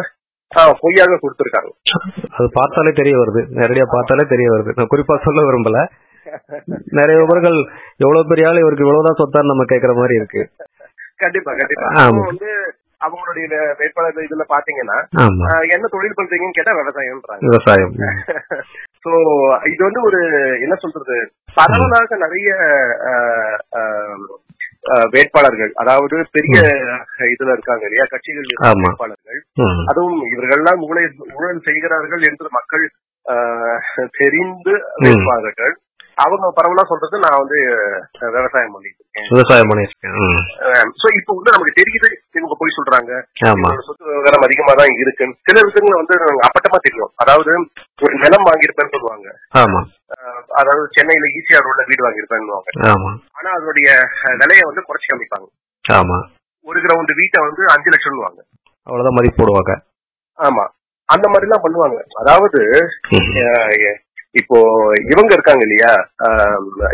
பொய்யாக 0.80 1.18
கொடுத்திருக்காங்க. 1.22 1.70
அது 2.36 2.46
பார்த்தாலே 2.58 2.90
தெரிய 2.98 3.14
வருது. 3.20 3.40
நேரடியா 3.58 3.86
பார்த்தாலே 3.94 4.24
தெரிய 4.32 4.48
வருது. 4.54 4.72
நான் 4.78 4.90
குறிப்பா 4.92 5.14
சொல்ல 5.26 5.46
விரும்பல. 5.48 5.78
நிறைய 6.98 7.16
விவரங்கள் 7.22 7.58
எவ்வளவு 8.04 8.28
பெரிய 8.32 8.48
ஆள் 8.50 8.60
இவருக்கு 8.62 8.86
இவ்வளவுதான் 8.86 9.18
சொத்தான்னு 9.20 9.52
நம்ம 9.52 9.66
கேக்குற 9.72 9.94
மாதிரி 10.00 10.14
இருக்கு. 10.20 10.42
கண்டிப்பா 11.24 11.52
கண்டிப்பா. 11.60 11.88
வந்து 12.30 12.52
அவங்களுடைய 13.00 13.46
வேட்பாளர் 13.80 14.26
இதுல 14.26 14.44
பாத்தீங்கன்னா 14.52 14.98
என்ன 15.76 15.90
தொழில் 15.94 16.18
பண்றீங்கன்னு 16.18 16.58
கேட்டா 16.58 16.74
விவசாயம்ன்றாங்க. 16.80 17.44
விவசாயம். 17.48 17.94
சோ 19.04 19.10
இது 19.70 19.80
வந்து 19.84 20.00
ஒரு 20.08 20.20
என்ன 20.64 20.74
சொல்றது 20.74 21.16
பரவலாக 21.56 22.16
நிறைய 22.16 22.48
வேட்பாளர்கள் 25.14 25.72
அதாவது 25.82 26.16
பெரிய 26.32 26.56
இதுல 27.32 27.54
இருக்காங்க 27.56 27.84
இல்லையா 27.88 28.06
கட்சிகள். 28.06 28.48
வேட்பாளர்கள். 28.82 29.40
அதுவும் 29.90 30.18
இவர்கள்லாம் 30.32 30.82
ஊழல் 30.88 31.14
ஊழல் 31.36 31.64
செய்கிறார்கள் 31.68 32.24
என்று 32.30 32.48
மக்கள் 32.50 32.86
தெரிந்து 34.18 34.74
வேட்பாளர்கள். 35.04 35.74
அவங்க 36.22 36.46
பரவலா 36.56 36.84
சொல்றது 36.90 37.16
நான் 37.24 37.40
வந்து 37.40 37.58
விவசாயம் 38.36 38.74
பண்ணிட்டு 38.74 39.00
இருக்கேன். 39.00 39.26
விவசாயம் 39.32 39.70
பண்ணிருக்கேன். 39.70 40.14
சோ 41.00 41.06
இப்போ 41.18 41.32
வந்து 41.38 41.54
நமக்கு 41.54 41.78
தெரியுது 41.80 42.08
இவங்க 42.38 42.56
போய் 42.60 42.76
சொல்றாங்க. 42.76 43.12
சொத்து 43.88 44.10
விவகாரம் 44.10 44.46
அதிகமா 44.46 44.74
தான் 44.80 44.92
இருக்குன்னு. 45.02 45.36
சில 45.48 45.56
விஷயங்கள் 45.68 46.00
வந்து 46.02 46.16
அப்பட்டமா 46.48 46.80
தெரியும். 46.86 47.12
அதாவது 47.24 47.52
ஒரு 48.06 48.14
நிலம் 48.24 48.46
வாங்கியிருப்பேன்னு 48.50 48.94
சொல்லுவாங்க. 48.96 49.28
ஆமா. 49.62 49.82
அதாவது 50.60 50.86
சென்னையில 50.96 51.32
ஈசிஆர் 51.38 51.66
ரோட்ல 51.66 51.88
வீடு 51.90 52.06
வாங்கியிருப்பேன்னு 52.06 52.88
ஆமா. 52.92 53.10
ஆனா 53.38 53.48
அதனுடைய 53.56 53.88
விலையை 54.42 54.64
வந்து 54.70 54.86
குறைச்சு 54.88 55.10
காமிப்பாங்க. 55.10 55.48
ஆமா. 55.84 56.18
ஒரு 56.66 56.78
கிரவுண்ட் 56.84 57.18
வீட்டை 57.20 57.40
வந்து 57.48 57.62
அஞ்சு 57.74 57.92
லட்சம் 57.94 58.24
வாங்க 58.26 58.40
அவ்வளவுதான் 58.86 59.18
மதிப்பு 59.18 59.38
போடுவாங்க. 59.40 59.72
ஆமா. 60.38 60.64
அந்த 61.08 61.26
மாதிரி 61.28 61.46
எல்லாம் 61.46 61.64
பண்ணுவாங்க. 61.64 61.98
அதாவது 62.22 62.60
இப்போ 64.40 64.58
இவங்க 65.12 65.30
இருக்காங்க 65.36 65.62
இல்லையா? 65.66 65.92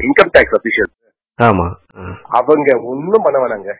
இன்கம் 0.07 0.33
டேக்ஸ் 0.37 0.59
அபிஷியல் 0.59 0.91
ஆமா. 1.39 1.67
அவங்க 2.39 2.71
ஒண்ணும் 2.91 3.25
பண்ண 3.27 3.39
வேணாங்க. 3.43 3.71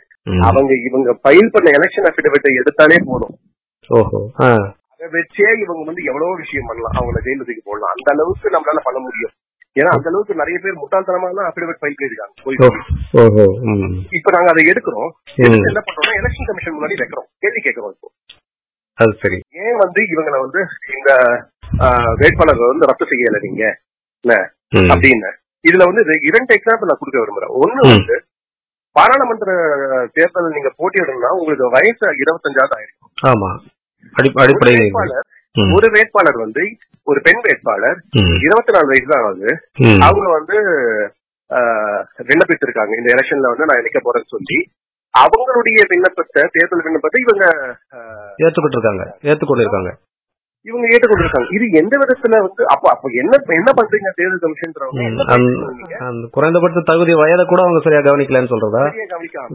அவங்க 0.49 0.73
இவங்க 0.89 1.11
ஃபைல் 1.23 1.53
பண்ண 1.55 1.69
எலெக்ஷன் 1.79 2.09
அபிடவிட்டை 2.11 2.51
எடுத்தாலே 2.61 2.99
போதும். 3.11 3.35
ஓஹோ. 3.91 4.19
அதை 4.93 5.07
வச்சே 5.15 5.47
இவங்க 5.65 5.83
வந்து 5.91 6.03
எவ்வளவு 6.11 6.41
விஷயம் 6.43 6.69
பண்ணலாம். 6.71 6.97
அவங்கள 6.99 7.21
ஜெயில 7.27 7.45
தூக்கி 7.47 7.63
போடலாம். 7.65 7.93
அந்த 7.95 8.09
அளவுக்கு 8.15 8.55
நம்மளால 8.57 8.83
பண்ண 8.89 8.99
முடியும். 9.07 9.35
ஏன்னா 9.77 9.91
அந்த 9.97 10.09
அளவுக்கு 10.11 10.41
நிறைய 10.41 10.57
பேர் 10.63 10.81
முட்டாள்தனமா 10.83 11.29
தான் 11.39 11.49
அபிடவிட் 11.51 11.81
ஃபைல் 11.83 11.99
பண்ணிருக்காங்க. 11.99 12.35
இப்ப 14.19 14.31
நாங்க 14.37 14.49
அதை 14.55 14.63
எடுக்கிறோம். 14.73 15.11
என்ன 15.69 15.83
பண்றோம்னா 15.89 16.15
எலெக்ஷன் 16.21 16.49
கமிஷன் 16.51 16.77
முன்னாடி 16.79 16.99
வைக்கிறோம். 17.03 17.29
கேள்வி 17.39 17.61
கேட்கிறோம் 17.67 17.95
இப்போ. 17.97 18.09
அது 18.99 19.13
சரி. 19.23 19.39
ஏன் 19.65 19.79
வந்து 19.85 20.01
இவங்களை 20.13 20.39
வந்து 20.45 20.61
இந்த 20.97 21.11
வேட்பாளரை 22.21 22.67
வந்து 22.67 22.87
ரத்து 22.87 23.05
செய்யல 23.05 23.41
நீங்க. 23.43 23.63
அப்படின்னு. 24.91 25.31
இதுல 25.65 25.85
வந்து 25.85 26.03
இரண்டு 26.29 26.53
எக்ஸாம்பிள் 26.57 26.89
நான் 26.89 27.01
கொடுக்க 27.01 27.19
விரும்புறேன். 27.19 27.55
ஒண்ணு. 27.61 27.81
வந்து 27.91 28.17
பாராளுமன்ற 28.97 29.51
தேர்தல் 30.15 30.55
நீங்க 30.55 30.71
போட்டியிடணும்னா 30.79 31.31
உங்களுக்கு 31.37 31.67
வயசு 31.71 32.05
இருபத்தஞ்சாவது 32.23 32.75
ஆயிருக்கும் 32.77 33.13
ஆமா. 33.31 33.51
வேட்பாளர். 34.79 35.27
ஒரு 35.75 35.87
வேட்பாளர் 35.91 36.37
வந்து 36.37 36.63
ஒரு 37.07 37.21
பெண் 37.21 37.43
வேட்பாளர். 37.45 37.99
இருபத்தி 38.41 38.73
நாலு 38.73 38.87
வயசு 38.87 39.07
தான் 39.07 39.25
ஆகுது. 39.25 39.51
அவங்க 40.03 40.29
வந்து 40.39 40.57
ஆஹ், 41.51 42.03
விண்ணப்பித்திருக்காங்க 42.27 42.93
இந்த 42.97 43.09
எலெக்ஷன்ல 43.15 43.49
வந்து 43.49 43.67
நான் 43.67 43.85
நிக்க 43.87 44.01
போறேன்னு 44.01 44.29
சொல்லி 44.29 44.59
அவங்களுடைய 45.15 45.79
விண்ணப்பத்தை 45.89 46.43
தேர்தல் 46.53 46.85
விண்ணப்பத்தை 46.85 47.19
இவங்க 47.23 47.45
ஏத்துக்கிட்டு 48.41 48.77
இருக்காங்க 48.77 49.05
ஏத்துக்கொண்டு 49.23 49.65
இருக்காங்க 49.65 49.91
இவங்க 50.69 50.87
ஏற்றுக்கொண்டிருக்காங்க. 50.93 51.49
இது 51.57 51.65
எந்த 51.81 51.95
விதத்துல 52.01 52.39
வந்து 52.47 52.63
அப்ப 52.75 52.87
அப்ப 52.95 53.11
என்ன 53.23 53.35
என்ன 53.61 53.71
பண்றீங்க 53.79 54.11
தேர்தல்? 54.19 54.57
அந்த 56.09 56.25
குறைந்தபட்ச 56.37 56.81
தகுதி 56.91 57.13
வயதை 57.23 57.45
கூட 57.53 57.61
அவங்க 57.67 57.81
சரியா 57.85 58.03
கவனிக்கலன்னு 58.07 58.53
சொல்றதா? 58.55 58.85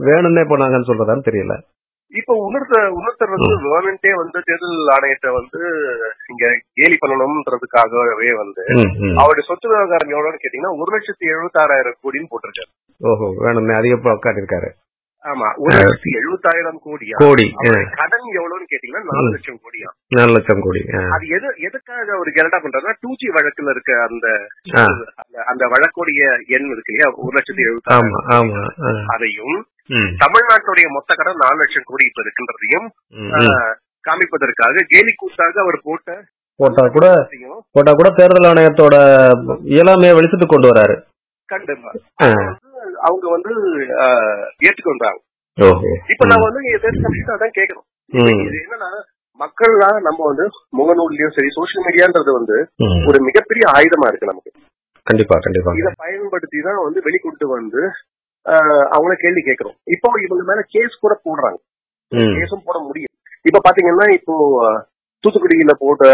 வேணும்னே 0.08 0.44
பண்ணாங்கன்னு 0.52 0.90
சொல்றதான்னு 0.90 1.28
தெரியல. 1.30 1.56
இப்ப 2.14 2.32
இன்னொருத்தர் 2.46 2.88
இன்னொருத்தர் 2.96 3.32
வந்து 3.34 3.52
கவர்மெண்டே 3.62 4.10
வந்து 4.20 4.38
தேர்தல் 4.48 4.90
ஆணையத்தை 4.96 5.30
வந்து 5.38 5.60
இங்க 6.32 6.44
கேலி 6.78 6.96
பண்ணணும்ன்றதுக்காகவே 7.02 8.30
வந்து. 8.42 8.62
அவருடைய 9.20 9.44
சொத்து 9.48 9.66
விவகாரம் 9.72 10.12
எவ்வளவுன்னு 10.14 10.42
கேட்டீங்கன்னா 10.42 10.74
ஒரு 10.80 10.90
லட்சத்தி 10.96 11.32
எழுபத்தாறாயிரம் 11.34 11.98
கோடின்னு 12.04 12.30
போட்டிருக்காரு. 12.32 12.70
ஓஹோ 13.00 13.28
வேணும்னே 13.44 13.78
அதிக 13.80 14.16
காட்டியிருக்காரு. 14.26 14.70
ஆமா 15.26 15.48
ஒரு 15.56 15.76
லட்சத்தி 15.76 16.10
எழுபத்தாயிரம் 16.20 16.80
கோடியா? 16.86 17.16
கோடி 17.16 17.46
கடன் 17.94 18.26
எவ்வளவுன்னு 18.38 18.68
கேட்டீங்கன்னா 18.72 19.02
நாலு 19.10 19.28
லட்சம் 19.30 19.60
கோடியா? 19.62 19.88
நாலு 20.08 20.32
லட்சம் 20.32 20.60
கோடி. 20.60 20.80
அது 21.10 21.26
எது 21.26 21.48
எதுக்காக 21.56 22.12
அவர் 22.14 22.28
கெரடா 22.28 22.58
பண்றாருன்னா 22.64 22.94
டூ 23.00 23.10
ஜி 23.14 23.28
வழக்குல 23.28 23.70
இருக்க 23.70 23.90
அந்த. 24.08 24.26
அந்த- 25.44 25.66
வழக்குடைய 25.66 26.20
எண் 26.46 26.68
இருக்கு 26.70 26.92
இல்லையா? 26.92 27.08
ஒரு 27.16 27.34
லட்சத்தி 27.36 27.62
எழுபத்தாயிரம். 27.66 28.14
அதையும் 29.06 29.56
தமிழ்நாட்டுடைய 30.22 30.86
மொத்த 30.88 31.14
கடன் 31.14 31.40
நாலு 31.40 31.56
லட்சம் 31.56 31.86
கோடி 31.86 32.04
இப்ப 32.06 32.22
இருக்கின்றதையும். 32.22 32.88
காமிப்பதற்காக 34.06 34.84
கேலி 34.88 35.12
கூத்தாக 35.16 35.60
அவர் 35.60 35.80
போட்ட 35.82 36.24
போட்டா 36.56 36.88
கூட 36.88 37.06
போட்டா 37.72 37.92
கூட 37.92 38.08
தேர்தல் 38.10 38.52
ஆணையத்தோட 38.52 38.94
இயலாமையை 39.64 40.12
வெளிச்சத்துக்கு 40.16 40.46
கொண்டு 40.46 40.68
வராரு. 40.72 40.96
கண்டிப்பா. 41.44 41.90
அவங்க 43.06 43.26
வந்து 43.34 43.50
ஏற்றுக்கொண்டாங்க 44.66 45.20
இப்ப 46.12 46.24
நாங்க 46.26 46.44
வந்து 46.48 46.62
இங்க 46.62 46.78
தேர்தல் 46.78 47.04
கமிஷன் 47.06 47.36
அதான் 47.36 47.56
கேட்கறோம் 47.58 47.86
ம், 48.12 48.40
இது 48.46 48.56
என்னன்னா 48.62 48.90
மக்கள்லாம் 49.40 49.98
நம்ம 50.04 50.20
வந்து 50.28 50.44
முகநூல்லயும் 50.78 51.34
சரி 51.34 51.48
சோசியல் 51.56 51.84
மீடியான்றது 51.86 52.30
வந்து. 52.36 52.56
ஒரு 53.08 53.18
மிகப்பெரிய 53.26 53.64
ஆயுதமா 53.72 54.06
இருக்கு 54.08 54.30
நமக்கு. 54.30 54.50
கண்டிப்பா 55.06 55.36
கண்டிப்பா. 55.38 55.72
இதை 55.80 55.90
பயன்படுத்தி 56.02 56.58
தான் 56.62 56.78
வந்து 56.84 57.00
வெளிக்கொண்டு 57.06 57.46
வந்து 57.50 57.82
அவங்கள 58.92 59.14
கேள்வி 59.16 59.42
கேட்கறோம். 59.42 59.76
இப்போ 59.86 60.08
இவங்க 60.24 60.42
மேல 60.50 60.62
கேஸ் 60.74 61.02
கூட 61.04 61.14
போடுறாங்க. 61.24 61.58
கேஸும் 62.36 62.64
போட 62.66 62.78
முடியும். 62.80 63.12
இப்ப 63.44 63.60
பாத்தீங்கன்னா 63.66 64.06
இப்போ 64.14 64.34
தூத்துக்குடியில 65.24 65.74
போட்ட 65.78 66.04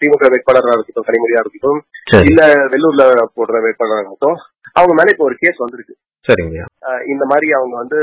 திமுக 0.00 0.28
வேட்பாளராக 0.32 0.76
இருக்கட்டும் 0.76 1.06
கனிமொழியா 1.08 1.42
இருக்கட்டும் 1.42 1.80
இல்ல 2.24 2.40
வெள்ளூர்ல 2.72 3.04
போடுற 3.36 3.56
வேட்பாளராக 3.66 4.02
இருக்கட்டும் 4.02 4.38
அவங்க 4.76 4.92
மேல 4.98 5.12
இப்போ 5.12 5.24
ஒரு 5.30 5.36
கேஸ் 5.42 5.62
வந்திருக்கு. 5.64 5.94
சரிங்க 6.26 6.58
இந்த 7.12 7.24
மாதிரி 7.30 7.48
அவங்க 7.58 7.74
வந்து 7.82 7.98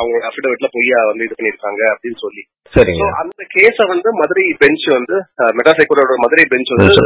அவங்க 0.00 0.16
அபிடவிட்ல 0.28 0.68
பொய்யா 0.74 0.98
வந்து 1.08 1.24
இது 1.26 1.36
பண்ணிருக்காங்க 1.38 1.82
அப்படின்னு 1.92 2.18
சொல்லி. 2.24 2.42
சரிங்க. 2.74 3.04
So, 3.04 3.16
அந்த 3.22 3.42
கேஸ 3.56 3.86
வந்து 3.92 4.08
மதுரை 4.20 4.44
பெஞ்ச் 4.62 4.86
வந்து 4.98 5.16
மெட்ராஸ் 5.58 5.80
ஹைகோர்ட்டோட 5.80 6.16
மதுரை 6.24 6.44
பெஞ்ச் 6.52 6.72
வந்து 6.74 7.04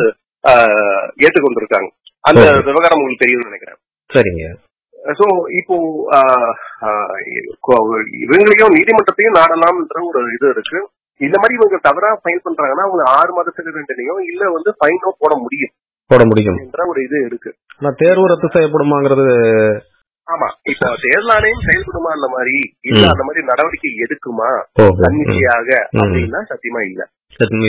ஏற்றுக்கொண்டிருக்காங்க. 1.25 1.89
அந்த. 2.29 2.41
விவகாரம் 2.69 2.99
உங்களுக்கு 3.01 3.25
தெரியும்னு 3.25 3.51
நினைக்கிறேன். 3.51 3.79
சரிங்க. 4.11 4.45
சோ 5.19 5.27
இப்போ 5.61 5.77
இவங்களையும் 8.25 8.75
நீதிமன்றத்தையும் 8.77 9.39
நாடலாம்ன்ற 9.41 10.01
ஒரு 10.09 10.21
இது 10.37 10.49
இருக்கு. 10.55 10.81
இந்த 11.21 11.37
மாதிரி 11.41 11.55
இவங்க 11.59 11.77
தவறா 11.87 12.11
ஃபைல் 12.23 12.45
பண்றாங்கன்னா 12.47 12.85
அவங்க 12.89 13.05
ஆறு 13.19 13.31
மாதத்துக்கு 13.37 13.77
தண்டனையோ 13.77 14.15
இல்ல 14.31 14.43
வந்து 14.57 14.71
ஃபைனோ 14.79 15.11
போட 15.23 15.33
முடியும். 15.45 15.73
போட 16.11 16.23
முடியும். 16.27 16.59
என்ற 16.65 16.81
ஒரு 16.87 17.01
இது 17.05 17.19
இருக்கு. 17.25 17.51
ஆனா 17.79 17.91
தேர்வு 17.97 18.27
ரத்து 18.27 18.49
செய்யப்படுமாங்கிறது 18.49 19.27
ஆமா. 20.29 20.49
இப்போ 20.63 20.89
தேர்தல் 21.05 21.33
ஆணையம் 21.37 21.65
செயல்படுமா 21.69 22.11
அந்த 22.17 22.29
மாதிரி? 22.35 22.59
இல்ல. 22.91 23.05
அந்த 23.13 23.23
மாதிரி 23.27 23.43
நடவடிக்கை 23.45 23.91
எடுக்குமா? 24.05 24.51
தன்னிச்சையாக. 25.03 25.71
அப்படின்னா 25.97 26.41
சத்தியமா 26.51 26.81
இல்ல. 26.91 27.03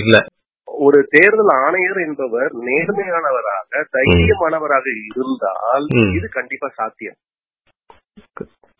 இல்ல. 0.02 0.18
ஒரு 0.66 1.08
தேர்தல் 1.10 1.52
ஆணையர் 1.66 2.00
என்பவர் 2.08 2.52
நேர்மையானவராக 2.68 3.72
தைரியமானவராக 3.96 4.86
இருந்தால். 5.10 5.86
இது 6.18 6.30
கண்டிப்பா 6.30 6.68
சாத்தியம். 6.76 7.18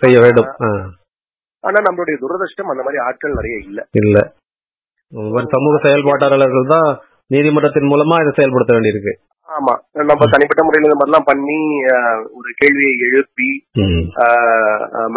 செய்ய 0.02 0.18
வேண்டும். 0.20 0.50
ஆனா 1.64 1.78
நம்மளுடைய 1.88 2.16
துரதிருஷ்டம் 2.24 2.72
அந்த 2.74 2.84
மாதிரி 2.84 2.98
ஆட்கள் 3.08 3.38
நிறைய 3.40 3.58
இல்ல. 3.68 3.80
இல்ல. 4.04 4.18
சமூக 5.56 5.76
செயல்பாட்டாளர்கள் 5.82 6.68
தான் 6.68 6.92
நீதிமன்றத்தின் 7.32 7.92
மூலமா 7.92 8.16
இதை 8.22 8.32
செயல்படுத்த 8.36 8.74
வேண்டியிருக்கு. 8.74 9.14
ஆமா. 9.50 9.74
நம்ம 10.10 10.24
தனிப்பட்ட 10.34 10.62
முறையில 10.64 10.88
இந்த 10.88 10.98
மாதிரிலாம் 11.00 11.30
பண்ணி 11.30 11.60
ஒரு 12.40 12.50
கேள்வியை 12.62 12.94
எழுப்பி 13.08 13.50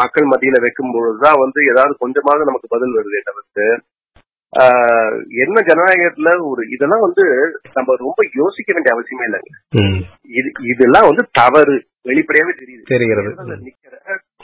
மக்கள் 0.01 0.31
மத்தியில 0.33 0.57
வைக்கும் 0.65 0.95
பொழுதுதான் 0.95 1.41
வந்து 1.45 1.61
ஏதாவது 1.73 1.93
கொஞ்சமாவது 2.03 2.49
நமக்கு 2.51 2.73
பதில் 2.75 2.97
வருதே 2.97 3.21
தவிர்த்து 3.29 3.67
என்ன 5.45 5.57
ஜனநாயகத்துல 5.69 6.29
ஒரு 6.51 6.63
இதெல்லாம் 6.75 7.05
வந்து 7.07 7.25
நம்ம 7.75 7.97
ரொம்ப 8.05 8.21
யோசிக்க 8.41 8.69
வேண்டிய 8.75 8.93
அவசியமே 8.97 9.25
இல்லைங்க. 9.29 9.51
இது 10.39 10.49
இதெல்லாம் 10.73 11.09
வந்து 11.09 11.25
தவறு. 11.41 11.77
வெளிப்படையாவே 12.09 12.55
தெரியுது. 12.61 12.85
தெரிகிறது. 12.93 13.31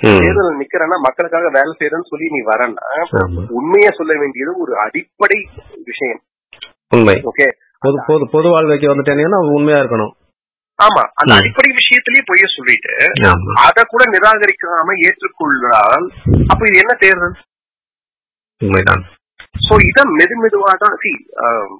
தேர்தல் 0.00 0.58
நிக்கிறேன்னா 0.60 0.96
மக்களுக்காக 1.06 1.46
வேலை 1.56 1.70
செய்யறேன்னு 1.80 2.10
சொல்லி 2.12 2.26
நீ 2.34 2.40
வரேன்னா 2.50 2.84
ஆமா. 3.20 3.42
உண்மையா 3.58 3.90
சொல்ல 3.98 4.12
வேண்டியது 4.22 4.52
ஒரு 4.64 4.72
அடிப்படை 4.86 5.38
விஷயம். 5.90 6.20
உண்மை. 6.90 7.16
ஓகே 7.30 7.47
பொது 7.82 7.99
பொது 8.09 8.25
பொது 8.32 8.49
வாழ்க்கைக்கு 8.52 8.90
வந்துட்டேனீங்கன்னா 8.90 9.38
அவங்க 9.40 9.54
உண்மையா 9.59 9.78
இருக்கணும். 9.82 10.12
ஆமா. 10.78 11.02
அந்த. 11.20 11.32
அடிப்படை 11.38 11.70
விஷயத்திலேயே 11.78 12.23
பொய்ய 12.28 12.47
சொல்லிட்டு 12.50 12.92
ஆமா. 13.30 13.54
அதை 13.64 13.82
கூட 13.85 14.02
நிராகரிக்காம 14.12 14.94
ஏற்றுக்கொள்றால் 15.09 16.06
அப்ப 16.50 16.61
இது 16.68 16.78
என்ன 16.85 16.94
தேர்தல்? 17.02 17.35
உண்மைதான். 18.61 19.02
சோ 19.66 19.75
இத 19.88 20.00
மெது 20.16 20.35
மெதுவா 20.42 20.73
தான் 20.82 20.97
ஆஹ், 21.44 21.70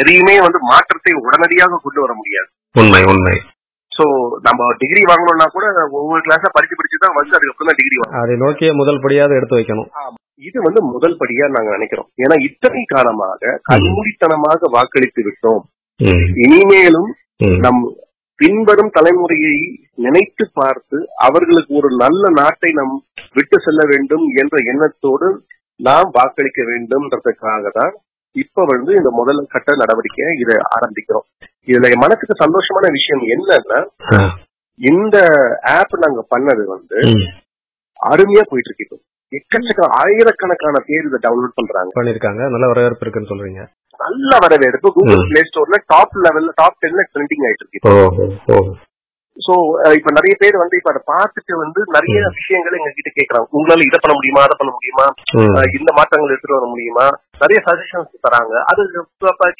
எதையுமே 0.00 0.34
வந்து 0.40 0.58
மாற்றத்தை 0.70 1.12
உடனடியாக 1.24 1.80
கொண்டு 1.84 2.00
வர 2.04 2.12
முடியாது. 2.14 2.48
உண்மை 2.74 3.02
உண்மை. 3.12 3.36
சோ 3.92 4.04
நம்ம 4.46 4.68
டிகிரி 4.80 5.02
வாங்கணும்னா 5.10 5.46
கூட 5.48 5.64
ஒவ்வொரு 5.98 6.22
கிளாஸா 6.26 6.48
படிச்சு 6.54 6.78
படிச்சு 6.78 6.98
தான் 7.04 7.16
வந்து 7.18 7.36
அதுக்கப்புறம் 7.38 7.70
தான் 7.70 7.80
டிகிரி 7.80 7.96
வாங்கணும். 7.98 8.22
அதை 8.22 8.36
நோக்கிய 8.36 8.70
முதல் 8.80 9.02
படியாவது 9.04 9.38
எடுத்து 9.38 9.58
வைக்கணும். 9.58 9.90
இது 10.42 10.62
வந்து 10.62 10.82
முதல் 10.84 11.18
படியா 11.18 11.48
நாங்க 11.48 11.70
நினைக்கிறோம் 11.70 12.08
ஏன்னா 12.16 12.36
இத்தனை 12.42 12.82
காலமாக 12.86 13.60
கண்மூடித்தனமாக 13.70 14.70
வாக்களித்து 14.70 15.22
விட்டோம். 15.22 15.62
இனிமேலும். 16.44 17.10
நம் 17.58 17.82
பின்வரும் 18.38 18.94
தலைமுறையை 18.94 19.54
நினைத்து 19.94 20.50
பார்த்து 20.52 20.96
அவர்களுக்கு 21.16 21.74
ஒரு 21.74 21.96
நல்ல 21.96 22.30
நாட்டை 22.30 22.70
நாம் 22.72 22.94
விட்டு 23.32 23.60
செல்ல 23.60 23.82
வேண்டும் 23.86 24.24
என்ற 24.34 24.56
எண்ணத்தோடு 24.72 25.28
நாம் 25.80 26.10
வாக்களிக்க 26.12 26.62
வேண்டும்ன்றதுக்காக 26.62 27.70
தான் 27.72 27.94
இப்ப 28.36 28.64
வந்து 28.64 28.92
இந்த 28.94 29.10
முதல் 29.10 29.46
கட்ட 29.46 29.72
நடவடிக்கையை 29.74 30.32
இதை 30.38 30.56
ஆரம்பிக்கிறோம் 30.74 31.26
இதுல 31.68 31.94
மனசுக்கு 31.96 32.34
சந்தோஷமான 32.44 32.86
விஷயம் 32.90 33.24
என்னன்னா. 33.34 33.80
இந்த 34.78 35.16
ஆப் 35.76 35.94
நாங்க 35.96 36.26
பண்ணது 36.30 36.64
வந்து. 36.64 36.96
அருமையா 38.00 38.44
போயிட்டு 38.48 38.72
இருக்கு. 38.72 38.96
எக்கச்சக்க 39.38 39.88
ஆயிரக்கணக்கான 40.02 40.82
பேர் 40.88 41.08
இதை 41.08 41.20
டவுன்லோட் 41.26 41.58
பண்றாங்க. 41.60 41.90
பண்ணிருக்காங்க. 41.98 42.42
நல்ல 42.54 42.66
வரவேற்பு 42.72 43.04
இருக்குன்னு 43.06 43.32
சொல்றீங்க. 43.32 43.62
நல்ல 44.04 44.38
வரவேற்பு. 44.44 44.88
கூகுள். 44.96 45.22
பிளே 45.30 45.42
ஸ்டோர்ல 45.50 45.78
டாப் 45.92 46.16
லெவல்ல 46.24 46.56
டாப் 46.62 46.80
டென்ல 46.82 47.04
ட்ரெண்டிங் 47.14 47.46
ஆயிட்டு 47.48 47.62
இருக்கு. 47.62 47.80
சோ 49.36 49.54
இப்ப 49.98 50.10
நிறைய 50.16 50.34
பேர் 50.40 50.56
வந்து 50.60 50.76
இப்ப 50.80 50.90
அதை 50.92 51.00
பார்த்துட்டு 51.12 51.54
வந்து 51.62 51.80
நிறைய 51.94 52.18
விஷயங்கள் 52.36 52.76
எங்க 52.78 52.90
கிட்ட 52.96 53.10
கேக்குறாங்க. 53.16 53.46
உங்களால 53.58 53.86
இதை 53.86 53.98
பண்ண 54.02 54.14
முடியுமா 54.18 54.42
அதை 54.46 54.56
பண்ண 54.60 54.72
முடியுமா? 54.76 55.06
இந்த 55.78 55.90
மாற்றங்கள் 55.98 56.32
எடுத்துட்டு 56.32 56.58
வர 56.58 56.68
முடியுமா? 56.72 57.06
நிறைய 57.42 57.58
சஜஷன்ஸ் 57.68 58.24
தராங்க. 58.26 58.54
அது 58.72 58.82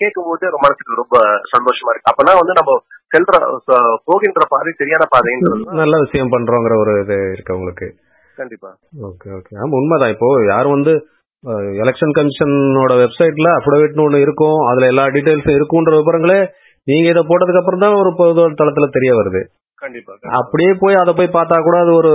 கேட்கும் 0.02 0.28
போது 0.28 0.52
ரொம்ப 0.54 0.64
மனசுக்கு 0.66 1.00
ரொம்ப 1.02 1.16
சந்தோஷமா 1.54 1.90
இருக்கு. 1.92 2.10
அப்பனா 2.12 2.34
வந்து 2.42 2.58
நம்ம 2.60 2.78
செல்ற 3.14 3.34
போகின்ற 4.10 4.46
பாதை 4.54 4.72
சரியான 4.78 5.04
பாதைன்றது 5.16 5.80
நல்ல 5.82 5.96
விஷயம் 6.04 6.32
பண்றோங்கிற 6.36 6.76
ஒரு 6.84 6.94
இது 7.04 7.18
இருக்கு 7.34 7.58
உங்களுக்கு 7.58 7.88
கண்டிப்பா. 8.40 8.70
ஓகே 9.08 9.28
ஓகே 9.38 9.52
ஆமா 9.62 9.74
உண்மைதான். 9.80 10.12
இப்போ 10.14 10.28
யாரும் 10.52 10.74
வந்து 10.76 10.94
எலெக்ஷன் 11.82 12.14
கமிஷனோட 12.16 12.92
வெப்சைட்ல 13.02 13.48
அஃபிடவிட்னு 13.58 14.04
ஒண்ணு 14.06 14.18
இருக்கும். 14.26 14.58
அதுல 14.70 14.88
எல்லா 14.92 15.04
டீடைல்ஸும் 15.14 15.56
இருக்குன்ற 15.58 15.92
விவரங்களே 16.00 16.38
நீங்க 16.90 17.06
இதை 17.12 17.22
போட்டதுக்கு 17.30 17.60
அப்புறம் 17.62 17.82
தான் 17.84 17.98
ஒரு 18.02 18.10
பொது 18.20 18.44
தளத்துல 18.60 18.86
தெரிய 18.96 19.10
வருது. 19.18 19.40
கண்டிப்பா 19.82 20.32
அப்படியே 20.40 20.70
போய் 20.82 21.00
அதை 21.02 21.12
போய் 21.18 21.34
பார்த்தா 21.36 21.56
கூட 21.66 21.76
அது 21.84 21.92
ஒரு 22.00 22.12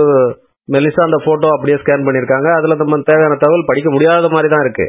மெலிசா 0.68 1.02
அந்த 1.08 1.18
போட்டோ 1.26 1.48
அப்படியே 1.56 1.76
ஸ்கேன் 1.82 2.06
பண்ணிருக்காங்க 2.06 2.48
அதுல 2.58 2.76
நம்ம 2.80 2.98
தேவையான 3.10 3.38
தகவல் 3.42 3.68
படிக்க 3.70 3.88
முடியாத 3.94 4.28
மாதிரி 4.34 4.48
தான் 4.52 4.64
இருக்கு. 4.64 4.86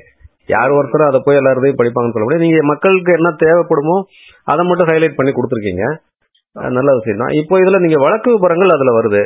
யார் 0.53 0.75
ஒருத்தரும் 0.77 1.09
அதை 1.09 1.19
போய் 1.25 1.39
எல்லாரையும் 1.39 1.79
படிப்பாங்கன்னு 1.79 2.15
சொல்ல 2.15 2.27
முடியாது. 2.27 2.45
நீங்க 2.47 2.61
மக்களுக்கு 2.71 3.11
என்ன 3.19 3.29
தேவைப்படுமோ 3.43 3.97
அதை 4.51 4.61
மட்டும் 4.69 4.89
ஹைலைட் 4.91 5.17
பண்ணி 5.19 5.31
கொடுத்துருக்கீங்க. 5.33 5.85
நல்ல 6.77 6.89
விஷயம் 6.99 7.21
தான். 7.23 7.35
இப்போ 7.41 7.55
இதுல 7.63 7.79
நீங்க 7.85 7.97
வழக்கு 8.05 8.29
விவரங்கள் 8.35 8.75
அதுல 8.75 8.93
வருது. 8.99 9.21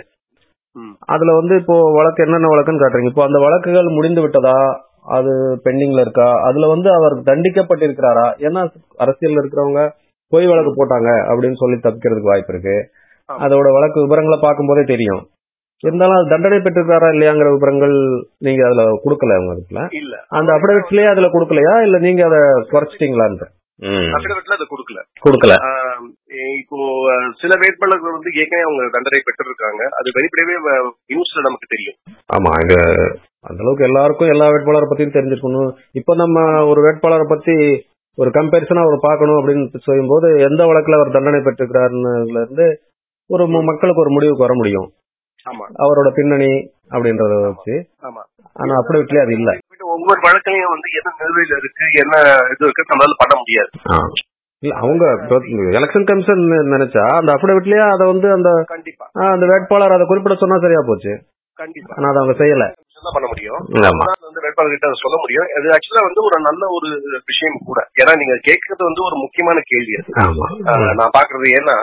அதுல 1.05 1.33
வந்து 1.33 1.55
இப்போ 1.55 1.75
வழக்கு 1.91 2.23
என்னென்ன 2.23 2.47
வழக்குன்னு 2.47 2.81
காட்டுறீங்க. 2.81 3.11
இப்போ 3.13 3.23
அந்த 3.23 3.39
வழக்குகள் 3.39 3.95
முடிந்து 3.97 4.21
விட்டதா? 4.21 4.57
அது 5.17 5.31
பெண்டிங்ல 5.65 5.99
இருக்கா? 5.99 6.27
அதுல 6.47 6.67
வந்து 6.67 6.89
அவர் 6.93 7.15
தண்டிக்கப்பட்டிருக்கிறாரா? 7.29 8.25
ஏன்னா 8.47 8.61
அரசியல்ல 8.99 9.41
இருக்கிறவங்க 9.41 9.81
பொய் 10.31 10.47
வழக்கு 10.47 10.71
போட்டாங்க 10.73 11.09
அப்படின்னு 11.31 11.53
சொல்லி 11.53 11.77
தப்பிக்கிறதுக்கு 11.77 12.31
வாய்ப்பு 12.31 12.53
இருக்கு. 12.53 12.75
அதோட 13.29 13.67
வழக்கு 13.71 13.99
விவரங்களை 14.05 14.39
பார்க்கும்போதே 14.41 14.83
தெரியும். 14.83 15.21
இருந்தாலும் 15.83 16.17
அது 16.17 16.31
தண்டனை 16.33 16.57
பெற்றிருக்காரா 16.59 17.07
இல்லையாங்கிற 17.13 17.49
விவரங்கள் 17.55 17.95
நீங்க 18.39 18.61
அதுல 18.65 18.83
கொடுக்கல 19.03 19.37
உங்க 19.41 19.53
அதுல 19.55 19.81
இல்ல. 20.01 20.15
அந்த 20.29 20.49
அபிடவிட்லயே 20.53 21.07
அதுல 21.13 21.27
கொடுக்கலையா? 21.27 21.73
இல்ல 21.87 21.97
நீங்க 21.97 22.23
அதை 22.25 22.41
குறைச்சிட்டீங்களான்னு 22.73 23.47
அபிடவிட்ல 24.17 24.57
அதை 24.57 24.67
கொடுக்கல. 24.69 24.99
கொடுக்கல. 25.21 25.53
சில 27.45 27.55
வேட்பாளர்கள் 27.61 28.15
வந்து 28.15 28.29
ஏற்கனவே 28.41 28.65
அவங்க 28.67 28.89
தண்டனை 28.95 29.19
பெற்றிருக்காங்க. 29.23 29.81
அது 29.99 30.07
வெளிப்படையவே 30.17 30.75
நியூஸ்ல 31.09 31.45
நமக்கு 31.47 31.67
தெரியும். 31.67 31.97
ஆமா 32.35 32.51
இது 32.63 32.77
அந்த 33.45 33.59
அளவுக்கு 33.63 33.83
எல்லாருக்கும் 33.83 34.27
எல்லா 34.27 34.45
வேட்பாளரை 34.49 34.87
பத்தியும் 34.89 35.17
தெரிஞ்சிருக்கணும். 35.17 35.69
இப்ப 35.91 36.15
நம்ம 36.15 36.37
ஒரு 36.65 36.81
வேட்பாளரை 36.81 37.25
பத்தி 37.29 37.55
ஒரு 38.17 38.29
கம்பேரிசனா 38.29 38.81
அவர் 38.81 39.05
பார்க்கணும் 39.07 39.39
அப்படின்னு 39.39 39.79
சொல்லும்போது 39.87 40.27
எந்த 40.47 40.63
வழக்குல 40.63 40.99
அவர் 40.99 41.11
தண்டனை 41.11 41.39
பெற்றிருக்கிறாருன்னு 41.39 42.13
இருந்து 42.35 42.67
ஒரு 43.29 43.47
மக்களுக்கு 43.69 44.01
ஒரு 44.01 44.09
முடிவுக்கு 44.09 44.45
வர 44.45 44.53
முடியும். 44.55 44.87
ஆமா. 45.45 45.65
அவரோட 45.83 46.09
பின்னணி 46.15 46.51
அப்படின்றத 46.89 47.33
வச்சு. 47.45 47.75
ஆமா. 48.07 48.21
ஆனா 48.55 48.73
அப்படி 48.75 48.99
வீட்லயே 48.99 49.21
அது 49.21 49.33
இல்ல. 49.33 49.49
ஒவ்வொரு 49.95 50.19
வழக்கையும் 50.21 50.73
வந்து 50.73 50.89
என்ன 50.99 51.09
நிலுவையில 51.19 51.57
இருக்கு 51.57 51.85
என்ன 52.03 52.15
இது 52.53 52.63
இருக்கு 52.65 52.89
நம்மளால 52.91 53.17
பண்ண 53.17 53.33
முடியாது. 53.35 53.71
இல்ல 54.65 54.75
அவங்க 54.83 55.05
எலெக்ஷன் 55.79 56.09
கமிஷன் 56.09 56.43
நினைச்சா 56.75 57.05
அந்த 57.19 57.31
அபிடவிட்லயே 57.37 57.85
அதை 57.93 58.05
வந்து 58.13 58.29
அந்த 58.37 58.49
கண்டிப்பா. 58.73 59.07
அந்த 59.33 59.47
வேட்பாளர் 59.53 59.97
அதை 59.97 60.07
குறிப்பிட 60.07 60.37
சொன்னா 60.43 60.59
சரியா 60.65 60.83
போச்சு. 60.89 61.13
கண்டிப்பா. 61.59 61.93
ஆனா 61.97 62.07
அதை 62.11 62.19
அவங்க 62.21 62.37
செய்யல. 62.39 62.65
தான் 63.05 63.15
பண்ண 63.15 63.27
முடியும்? 63.31 63.59
வந்து 64.25 64.43
வேட்பாளர் 64.45 64.71
கிட்ட 64.73 64.87
அதை 64.89 64.97
சொல்ல 65.01 65.17
முடியும். 65.23 65.47
அது 65.57 65.67
ஆக்சுவலா 65.75 66.03
வந்து 66.07 66.21
ஒரு 66.27 66.37
நல்ல 66.45 66.63
ஒரு 66.75 66.87
விஷயம் 67.29 67.57
கூட. 67.67 67.79
ஏன்னா 68.01 68.13
நீங்க 68.21 68.35
கேட்கறது 68.47 68.81
வந்து 68.87 69.01
ஒரு 69.07 69.15
முக்கியமான 69.23 69.61
கேள்வி 69.71 69.93
அது. 69.99 70.09
நான் 70.99 71.13
பாக்குறது 71.17 71.49
ஏன்னா 71.59 71.75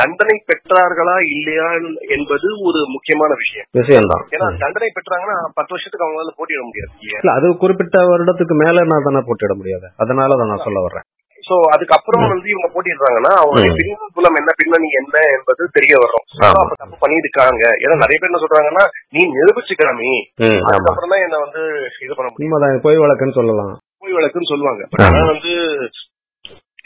தண்டனை 0.00 0.36
பெற்றார்களா 0.50 1.16
இல்லையா 1.36 1.68
என்பது 2.16 2.48
ஒரு 2.70 2.82
முக்கியமான 2.94 3.30
விஷயம். 3.42 3.68
விஷயம்தான். 3.80 4.24
ஏன்னா 4.34 4.48
தண்டனை 4.64 4.90
பெற்றாங்கன்னா 4.98 5.38
பத்து 5.58 5.74
வருஷத்துக்கு 5.76 6.06
அவங்களால 6.06 6.34
போட்டியிட 6.40 6.64
முடியாது 6.66 7.34
அது 7.36 7.54
குறிப்பிட்ட 7.64 7.98
வருடத்துக்கு 8.12 8.56
மேல 8.64 8.84
நான் 8.92 9.08
தானே 9.08 9.22
போட்டிட 9.30 9.54
முடியாது. 9.54 9.88
அதனால 10.04 10.38
தான் 10.42 10.52
நான் 10.54 10.66
சொல்ல 10.68 10.80
வர்றேன். 10.86 11.06
சோ 11.50 11.56
அதுக்கப்புறம் 11.74 12.26
வந்து 12.32 12.48
இவங்க 12.48 12.68
போட்டிடுறாங்கன்னா 12.74 13.32
அவங்களுடைய. 13.40 13.74
பின்புலம் 13.80 14.38
என்ன 14.40 14.50
பின்னணி 14.56 14.88
என்ன 15.00 15.16
என்பது 15.34 15.62
தெரிய 15.72 15.94
வரும். 16.02 16.24
அப்ப 16.50 16.74
தப்பு 16.74 16.96
பண்ணிருக்காங்க 17.02 17.62
ஏன்னா 17.84 17.96
நிறைய 17.96 18.16
பேர் 18.18 18.30
என்ன 18.30 18.42
சொல்றாங்கன்னா 18.44 18.84
நீ 19.14 19.22
நிரூபிச்சுக்காமி 19.36 20.12
ம், 20.40 20.60
ஆமா. 20.60 20.68
அதுக்கப்புறம் 20.70 21.14
தான் 21.14 21.24
என்ன 21.26 21.38
வந்து 21.38 21.62
இது 22.06 22.14
பண்ண 22.14 22.28
முடியும். 22.30 22.82
பொய் 22.86 23.02
வழக்குன்னு 23.04 23.38
சொல்லலாம். 23.40 23.72
பொய் 24.02 24.16
வழக்குன்னு 24.18 24.52
சொல்லுவாங்க. 24.52 24.82
பட் 24.92 25.04
ஆனா 25.08 25.22
வந்து 25.32 25.52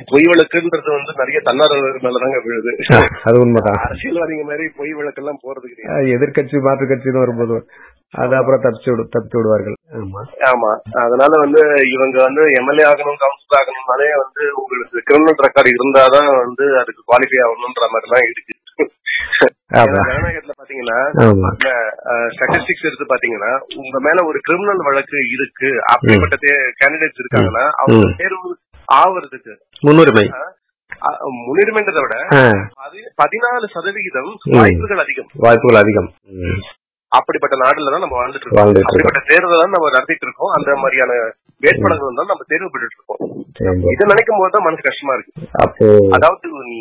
பொய் 0.09 0.25
வழக்குன்றது 0.25 0.89
வந்து 0.91 1.13
நிறைய 1.17 1.39
தன்னார்வலர்கள் 1.45 2.05
மேலதாங்க 2.07 2.39
விழுது. 2.45 2.71
அது 3.25 3.37
உண்மைதான். 3.41 3.81
அரசியல்வாதிங்க 3.85 4.45
மாதிரி 4.45 4.65
பொய் 4.79 4.93
வழக்கெல்லாம் 4.93 5.43
போறது 5.43 5.67
கிடையாது. 5.69 5.93
அஹ் 5.95 6.09
எதிர்க்கட்சி 6.15 6.63
மாற்று 6.65 6.87
கட்சின்னு 6.87 7.23
வரும்போது 7.23 7.57
அது 8.15 8.35
அப்புறம் 8.39 8.63
தப்பிச்சு 8.65 8.91
விடு 8.91 9.05
தப்பிச்சு 9.15 9.39
விடுவார்கள். 9.39 9.77
ஆமா. 10.01 10.21
ஆமா. 10.51 10.71
அதனால 11.03 11.33
வந்து 11.41 11.61
இவங்க 11.93 12.17
வந்து 12.23 12.43
எம்எல்ஏ 12.59 12.85
ஆகணும் 12.91 13.21
கவுன்சிலர் 13.23 13.59
ஆகணும்னாலே 13.61 14.11
வந்து 14.21 14.43
உங்களுக்கு 14.55 15.07
கிரிமினல் 15.09 15.45
ரெக்கார்டு 15.47 15.73
இருந்தாதான் 15.75 16.29
வந்து 16.43 16.67
அதுக்கு 16.83 17.03
குவாலிஃபை 17.09 17.41
ஆகணும்ன்ற 17.47 17.89
மாதிரி 17.95 18.13
தான் 18.15 18.29
இருக்கு 18.29 18.53
ஜனநாயகத்துல 19.77 20.55
பாத்தீங்கன்னா 20.59 20.99
ஆமா. 21.25 21.49
ஸ்டாட்டிஸ்டிக்ஸ் 22.33 22.87
எடுத்து 22.89 23.07
பாத்தீங்கன்னா 23.09 23.51
உங்க 23.83 23.99
மேல 24.01 24.25
ஒரு 24.31 24.39
கிரிமினல் 24.43 24.87
வழக்கு 24.89 25.19
இருக்கு 25.35 25.71
அப்படிப்பட்ட 25.93 26.37
கேண்டிடேட்ஸ் 26.81 27.23
இருக்காங்கன்னா 27.23 27.65
அவங்க. 27.81 28.09
தேர்வு 28.23 28.51
ஆவறதுக்கு 29.01 29.53
முன்னுரிமை 29.87 30.27
முன்னுரிமைன்றதை 31.47 32.01
விட 32.05 32.17
பதினாலு 33.21 33.67
சதவிகிதம். 33.77 34.33
வாய்ப்புகள் 34.57 35.03
அதிகம் 35.05 35.29
வாய்ப்புகள் 35.45 35.81
அதிகம். 35.83 36.09
அப்படிப்பட்ட 37.13 37.55
நாடுல 37.63 37.93
தான் 37.95 38.05
நம்ம 38.05 38.17
வாழ்ந்துட்டு 38.21 38.47
இருக்கோம். 38.47 38.71
அப்படிப்பட்ட 38.87 39.21
தேர்தல் 39.31 39.63
தான் 39.63 39.75
நம்ம 39.77 39.91
நடத்திட்டு 39.97 40.27
இருக்கோம் 40.27 40.53
அந்த 40.57 40.71
மாதிரியான 40.83 41.13
வேட்பாளர்கள் 41.63 42.19
தான் 42.21 42.31
நம்ம 42.33 42.45
தேர்வு 42.53 42.69
பெற்றுட்டு 42.73 42.97
இருக்கோம். 42.99 43.21
இதை 43.95 44.05
நினைக்கும் 44.13 44.41
போது 44.41 44.55
தான் 44.55 44.67
மனசு 44.67 44.83
கஷ்டமா 44.89 45.15
இருக்கு 45.17 45.33
அதாவது 46.17 46.47
நீ 46.71 46.79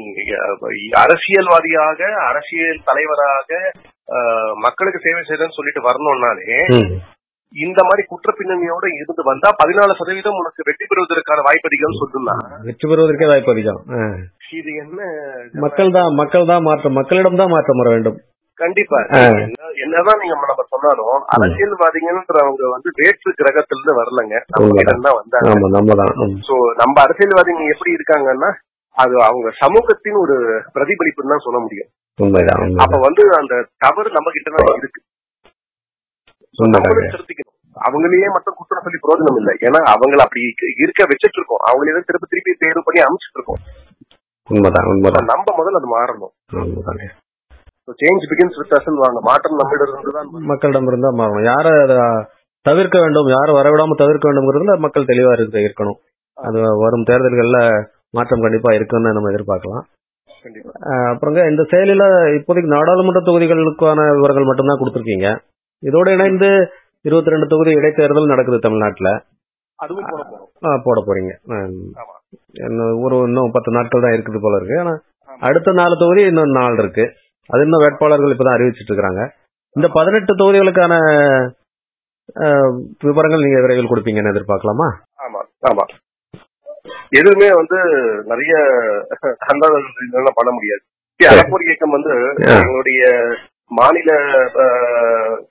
அரசியல்வாதியாக 1.04 2.02
அரசியல் 2.30 2.86
தலைவராக 2.90 3.60
மக்களுக்கு 4.66 5.04
சேவை 5.06 5.22
செய்யறேன்னு 5.28 5.58
சொல்லிட்டு 5.60 5.88
வரணும்னாலே. 5.90 6.48
இந்த 7.56 7.80
மாதிரி 7.88 8.04
குற்ற 8.12 8.30
பின்னணியோட 8.38 8.86
இருந்து 9.00 9.24
வந்தா 9.30 9.50
பதினாலு 9.62 9.94
சதவீதம் 10.00 10.38
உனக்கு 10.42 10.62
வெற்றி 10.70 10.86
பெறுவதற்கான 10.92 11.44
வாய்ப்பு 11.48 11.70
அதிகம் 11.70 11.98
சொல்லுனா 12.02 12.36
வெற்றி 12.68 12.86
பெறுவதற்கே 12.90 13.28
வாய்ப்பு 13.32 13.54
அதிகம். 13.54 13.82
இது 14.60 14.72
என்ன? 14.84 15.00
மக்கள் 15.66 15.96
தான் 15.98 16.10
மக்கள் 16.22 16.50
தான் 16.52 16.66
மாற்றம் 16.68 16.98
மக்களிடம் 17.00 17.40
தான் 17.42 17.54
மாற்றம் 17.56 17.80
வர 17.82 17.90
வேண்டும். 17.96 18.18
கண்டிப்பா. 18.60 19.00
என்னதான் 19.84 20.20
நீங்க 20.22 20.36
நம்ம 20.42 20.66
சொன்னாலும் 20.74 21.24
அரசியல்வாதிங்கன்றவங்க 21.36 22.68
வந்து 22.76 22.90
வேற்று 23.00 23.30
கிரகத்துல 23.40 23.78
இருந்து 23.78 24.00
வரலங்க. 24.02 24.36
நம்ம 24.58 25.14
வந்தாங்க. 25.20 26.06
சோ 26.50 26.58
நம்ம 26.82 26.96
அரசியல்வாதிங்க 27.06 27.66
எப்படி 27.76 27.98
இருக்காங்கன்னா 27.98 28.52
அது 28.98 29.16
அவங்க 29.30 29.48
சமூகத்தின் 29.64 30.20
ஒரு 30.26 30.36
பிரதிபலிப்புன்னு 30.76 31.34
தான் 31.36 31.48
சொல்ல 31.48 31.60
முடியும். 31.66 31.90
அப்ப 32.84 32.98
வந்து 33.08 33.24
அந்த 33.42 33.54
தவறு 33.86 34.10
நம்ம 34.18 34.32
கிட்ட 34.36 34.50
தான் 34.58 34.80
இருக்கு. 34.82 35.00
திருத்திக்கணும். 36.58 37.52
அவங்களையே 37.88 38.28
மட்டும் 38.28 38.58
குற்றம் 38.58 38.84
சொல்லி 38.84 39.00
பிரயோஜனம் 39.04 39.38
இல்லை. 39.38 39.54
ஏன்னா 39.62 39.80
அவங்கள 39.94 40.22
அப்படி 40.26 40.42
இருக்க- 40.42 40.76
இருக்க 40.78 41.04
வச்சிட்டு 41.04 41.38
இருக்கோம் 41.38 41.64
அவங்களே 41.68 41.92
தான் 41.92 42.08
திருப்பி 42.08 42.28
திருப்பி 42.30 42.54
தேர்வு 42.60 42.82
பண்ணி 42.84 43.02
அமைச்சிட்டு 43.02 43.36
இருக்கோம் 43.36 43.62
உண்மைதான் 44.50 44.88
உண்மைதான். 44.88 45.26
நம்ம 45.26 45.46
முதல்ல 45.58 45.76
அது 45.76 45.90
மாறணும். 46.00 46.34
உண்மைதாங்க 46.54 47.22
சேஞ்ச் 47.84 48.26
பிகின்ஸ் 48.30 48.58
வித் 48.58 48.84
வாங்க. 48.86 49.20
மாற்றம் 49.22 49.58
இருந்து 49.88 50.12
தான். 50.12 50.28
மக்களிடம் 50.30 50.88
இருந்தா 50.88 51.10
மாறணும். 51.10 51.44
யார 51.44 51.84
அத 51.84 52.28
தவிர்க்க 52.62 53.00
வேண்டும் 53.00 53.28
யாரை 53.28 53.56
வரவிடாம 53.56 53.96
தவிர்க்க 53.98 54.32
வேண்டும்ங்கிறதுல 54.32 54.78
மக்கள் 54.78 55.06
தெளிவா 55.06 55.32
இருக்கு 55.32 55.58
இருக்கணும். 55.58 55.98
அது 56.34 56.62
வரும் 56.78 57.04
தேர்தல்கள்ல 57.04 57.86
மாற்றம் 58.12 58.42
கண்டிப்பா 58.42 58.74
இருக்குன்னு 58.74 59.14
நம்ம 59.14 59.32
எதிர்பார்க்கலாம். 59.32 59.84
அப்புறங்க 60.80 61.50
இந்த 61.50 61.64
செயலில 61.64 62.04
இப்போதைக்கு 62.38 62.66
நாடாளுமன்ற 62.66 63.20
தொகுதிகளுக்கான 63.20 64.14
விவரங்கள் 64.14 64.44
மட்டும்தான் 64.44 64.78
கொடுத்துருக்கீங்க. 64.78 65.52
இதோட 65.84 66.12
இணைந்து 66.12 66.50
இருபத்தி 67.06 67.30
ரெண்டு 67.30 67.48
தொகுதி 67.48 67.72
இடைத்தேர்தல் 67.72 68.26
நடக்குது 68.26 68.60
தமிழ்நாட்டுல. 68.60 69.10
அதுவும் 69.80 70.06
போட 70.06 70.22
போறோம். 70.24 70.50
அஹ் 70.66 70.82
போட 70.84 71.00
போறீங்க. 71.02 71.32
ஆமா. 71.54 72.14
இன்னும் 72.62 73.02
ஒரு 73.04 73.16
இன்னும் 73.22 73.52
பத்து 73.52 73.72
நாட்கள் 73.72 74.02
தான் 74.02 74.12
இருக்குது 74.12 74.40
போல 74.40 74.56
இருக்கு. 74.56 74.80
ஆனா. 74.80 74.94
அடுத்த 75.42 75.72
நாலு 75.72 75.98
தொகுதி 75.98 76.22
இன்னும் 76.24 76.52
நாள் 76.52 76.78
இருக்கு. 76.78 77.06
அது 77.50 77.64
இன்னும் 77.64 77.82
வேட்பாளர்கள் 77.82 78.34
இப்பதான் 78.34 78.56
அறிவிச்சிட்டு 78.56 78.94
இருக்காங்க 78.94 79.24
இந்த 79.76 79.88
பதினெட்டு 79.94 80.34
தொகுதிகளுக்கான 80.36 80.94
அஹ், 82.44 82.74
விவரங்கள் 83.04 83.42
நீங்க 83.42 83.60
விரைவில் 83.62 83.90
கொடுப்பீங்கன்னு 83.90 84.32
எதிர்பார்க்கலாமா? 84.32 84.86
ஆமா 85.20 85.40
ஆமா. 85.64 85.84
எதுவுமே 87.12 87.50
வந்து 87.54 87.78
நிறைய 88.24 88.54
அந்தாதான் 89.50 89.88
பண்ண 90.34 90.52
முடியாது. 90.52 90.84
அறப்போர் 91.20 91.66
இயக்கம் 91.66 91.92
வந்து 91.92 92.12
ஆ. 92.46 92.54
எங்களுடைய 92.56 93.02
மாநில 93.72 94.10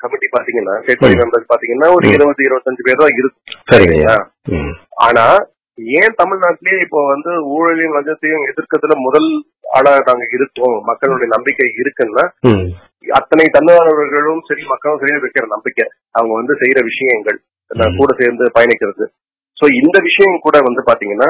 கமிட்டி 0.02 0.28
பாத்தீங்கன்னா 0.28 0.74
ஸ்டேட் 0.82 1.02
பாடி 1.02 1.16
மெம்பர்ஸ் 1.20 1.50
பாத்தீங்கன்னா 1.52 1.88
ஒரு 1.96 2.04
இருபது 2.14 2.42
இருபத்தஞ்சு 2.48 2.86
பேர் 2.86 3.02
தான் 3.02 3.14
இருக்கு 3.14 3.40
சரிங்க. 3.70 4.12
ஆனா 5.06 5.24
ஏன் 5.98 6.18
தமிழ்நாட்டிலேயே 6.20 6.78
இப்போ 6.84 7.00
வந்து 7.12 7.30
ஊழலையும் 7.54 7.96
லஞ்சத்தையும் 7.96 8.46
எதிர்க்கிறதுல 8.50 8.96
முதல் 9.06 9.28
ஆளா 9.76 9.92
நாங்க 10.08 10.24
இருக்கோம் 10.36 10.76
மக்களுடைய 10.90 11.28
நம்பிக்கை 11.34 11.68
இருக்குன்னா 11.82 12.24
அத்தனை 13.14 13.46
தன்னார்வலர்களும் 13.54 14.42
சரி 14.48 14.62
மக்களும் 14.72 15.00
சரி 15.02 15.22
வைக்கிற 15.24 15.46
நம்பிக்கை. 15.54 15.86
அவங்க 16.14 16.32
வந்து 16.40 16.54
செய்யற 16.60 16.80
விஷயங்கள் 16.90 17.38
கூட 17.98 18.10
சேர்ந்து 18.20 18.44
பயணிக்கிறது. 18.56 19.04
சோ 19.58 19.66
இந்த 19.80 19.96
விஷயம் 20.06 20.42
கூட 20.44 20.56
வந்து 20.68 20.82
பாத்தீங்கன்னா 20.88 21.28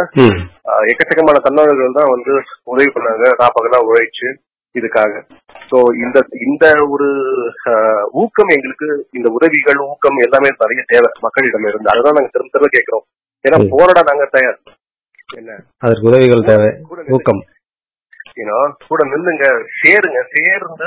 எக்கச்சக்கமான 0.91 1.41
தன்னார்வலர்கள் 1.47 1.99
தான் 1.99 2.13
வந்து 2.13 2.33
உதவி 2.73 2.91
பண்ணாங்க 2.95 3.25
ராப்பகலா 3.41 3.81
உழைச்சு 3.89 4.29
இதுக்காக. 4.75 5.13
சோ 5.71 5.79
இந்த 6.05 6.19
இந்த 6.47 6.65
ஒரு 6.89 7.09
ஊக்கம் 8.13 8.53
எங்களுக்கு 8.53 8.89
இந்த 9.13 9.29
உதவிகள் 9.31 9.81
ஊக்கம் 9.87 10.19
எல்லாமே 10.19 10.51
நிறைய 10.55 10.83
தேவை 10.87 11.11
மக்களிடம் 11.21 11.67
இருந்து 11.67 11.93
அதுதான் 11.93 12.17
நாங்க 12.19 12.31
திரும்ப 12.33 12.53
திரும்ப 12.53 12.71
கேட்கிறோம். 12.73 13.05
ஏன்னா. 13.45 13.59
போராட 13.73 14.03
நாங்க 14.03 14.27
தயார். 14.33 14.59
என்ன? 15.29 15.53
அதற்கு 15.79 16.09
உதவிகள் 16.11 16.49
தேவை. 16.49 16.71
ஊக்கம். 17.09 17.43
Know, 18.43 18.61
கூட 18.89 19.01
நில்லுங்க 19.05 19.47
சேருங்க 19.79 20.19
சேர்ந்து 20.31 20.87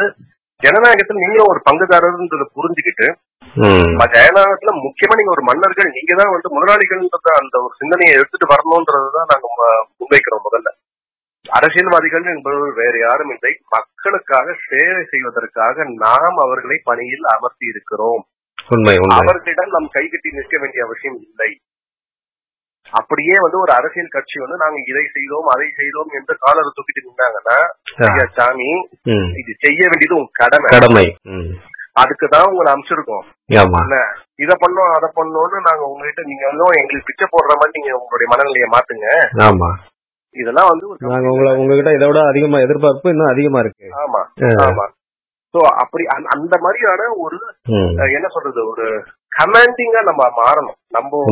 ஜனநாயகத்துல 0.62 1.21
நீங்களும் 1.21 1.52
ஒரு 1.52 1.60
பங்குதாரர்ன்றதை 1.65 2.45
புரிஞ்சுக்கிட்டு 2.56 3.08
ஜனநாயகத்துல 4.15 4.71
முக்கியமா 4.78 5.15
நீங்க 5.15 5.32
ஒரு 5.32 5.43
மன்னர்கள் 5.43 5.89
நீங்க 5.89 6.13
தான் 6.15 6.34
வந்து 6.34 6.50
முதலாளிகள்ன்றத 6.56 7.30
அந்த 7.39 7.56
ஒரு 7.60 7.74
சிந்தனையை 7.78 8.13
எடுத்துட்டு 8.15 8.52
வரணும்ன்றதுதான் 8.54 9.32
நாங்க 9.32 9.45
முன்வைக்கிறோம் 10.00 10.45
முதல்ல. 10.48 10.69
அரசியல்வாதிகள் 11.49 12.23
என்பவர்கள் 12.23 12.73
வேற 12.73 12.97
யாரும் 12.97 13.29
இல்லை. 13.29 13.60
மக்களுக்காக 13.69 14.55
சேவை 14.69 15.05
செய்வதற்காக 15.10 15.84
நாம் 15.84 16.38
அவர்களை 16.38 16.81
பணியில் 16.84 17.23
அமர்த்தி 17.23 17.65
இருக்கிறோம். 17.65 18.25
அவர்களிடம் 19.08 19.69
நாம் 19.69 19.89
கைகட்டி 19.91 20.29
நிற்க 20.31 20.60
வேண்டிய 20.60 20.84
அவசியம் 20.84 21.19
இல்லை. 21.21 21.60
அப்படியே 22.89 23.34
வந்து 23.41 23.60
ஒரு 23.60 23.73
அரசியல் 23.73 24.08
கட்சி 24.08 24.39
வந்து 24.39 24.58
நாங்க 24.58 24.79
இதை 24.88 25.10
செய்தோம் 25.13 25.45
அதை 25.45 25.73
செய்தோம் 25.75 26.10
என்று 26.12 26.38
காலரை 26.39 26.71
தூக்கிட்டு. 26.71 27.73
ஐயா 27.95 28.25
சாமி. 28.36 28.88
இது 29.39 29.51
செய்ய 29.60 29.79
வேண்டியது 29.81 30.15
உங்க 30.15 30.29
கடமை. 30.34 30.69
கடமை. 30.69 31.17
ம். 31.23 31.53
அதுக்கு 31.93 32.27
தான் 32.27 32.43
உங்களை 32.43 32.73
அமைச்சிருக்கோம் 32.73 33.25
இத 34.36 34.58
பண்ணோம் 34.60 34.91
அதை 34.91 35.10
பண்ணோம்னு 35.15 35.60
நாங்க 35.63 35.84
உங்ககிட்ட 35.86 36.21
நீங்க 36.21 36.47
வந்து 36.47 36.79
எங்களுக்கு 36.79 37.05
பிச்சை 37.05 37.27
போடுற 37.27 37.53
மாதிரி 37.55 37.71
நீங்க 37.71 37.97
உங்களுடைய 37.97 38.27
மனநிலையை 38.34 38.69
மாத்துங்க. 38.69 39.08
ஆமா. 39.47 39.69
இதெல்லாம் 40.39 40.67
வந்து 40.67 40.86
நாங்க 41.00 41.28
உங்களை 41.30 41.52
உங்ககிட்ட 41.56 41.93
இதை 41.93 42.08
விட 42.08 42.19
அதிகமா 42.28 42.58
எதிர்பார்ப்பு 42.60 43.10
இன்னும் 43.10 43.32
அதிகமா 43.32 43.60
இருக்கு. 43.60 43.86
ஆமா. 43.86 44.21
ஆமா. 44.69 44.86
சோ 45.54 45.58
அப்படி 45.58 46.04
அந்த- 46.06 46.60
மாதிரியான 46.60 47.02
ஒரு 47.17 47.38
என்ன 48.13 48.28
சொல்றது? 48.28 48.69
ஒரு 48.69 48.84
கமாண்டிங்கா 49.39 50.02
நம்ம 50.04 50.24
மாறணும். 50.39 50.80
நம்ம 50.88 51.24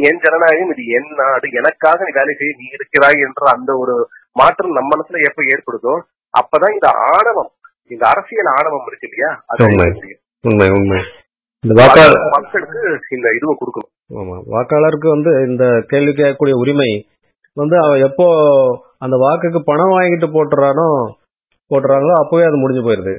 என் 0.00 0.20
ஜனநாயகம் 0.20 0.70
இது 0.70 0.84
என் 0.86 1.10
நாடு. 1.16 1.48
எனக்காக 1.52 2.04
நீ 2.04 2.10
வேலை 2.12 2.34
செய்ய 2.38 2.54
நீ 2.58 2.64
இருக்கிறாய் 2.72 3.20
என்ற 3.20 3.50
அந்த 3.56 3.76
ஒரு 3.76 4.08
மாற்றம் 4.32 4.70
நம்ம 4.70 4.88
மனசுல 4.88 5.16
எப்ப 5.28 5.42
ஏற்படுதோ 5.42 5.92
அப்பதான் 6.28 6.72
இந்த 6.72 6.88
ஆணவம் 6.88 7.50
இந்த 7.88 8.08
அரசியல் 8.08 8.44
ஆணவம் 8.44 8.86
இருக்கு 8.86 9.08
இல்லையா? 9.08 9.42
அது 9.46 9.66
உண்மை. 9.66 10.70
உண்மை 10.80 11.00
இந்த 11.60 11.82
வாக்காளர் 11.82 12.30
மக்களுக்கு 12.40 13.00
இந்த 13.10 13.28
இதுவை 13.30 13.54
கொடுக்கணும். 13.54 13.90
ஆமா. 14.14 14.42
வாக்காளருக்கு 14.50 15.08
வந்து 15.08 15.46
இந்த 15.48 15.84
கேள்வி 15.86 16.10
கேட்கக்கூடிய 16.10 16.52
உரிமை 16.52 17.06
வந்து 17.56 17.76
அவன் 17.78 18.00
எப்போ 18.08 18.26
அந்த 18.98 19.16
வாக்குக்கு 19.16 19.60
பணம் 19.64 19.94
வாங்கிட்டு 19.94 20.28
போட்டுறானோ 20.36 20.86
போட்டுறாங்களோ 21.70 22.14
அப்பவே 22.22 22.44
அது 22.44 22.56
முடிஞ்சு 22.56 22.82
போயிருது. 22.86 23.14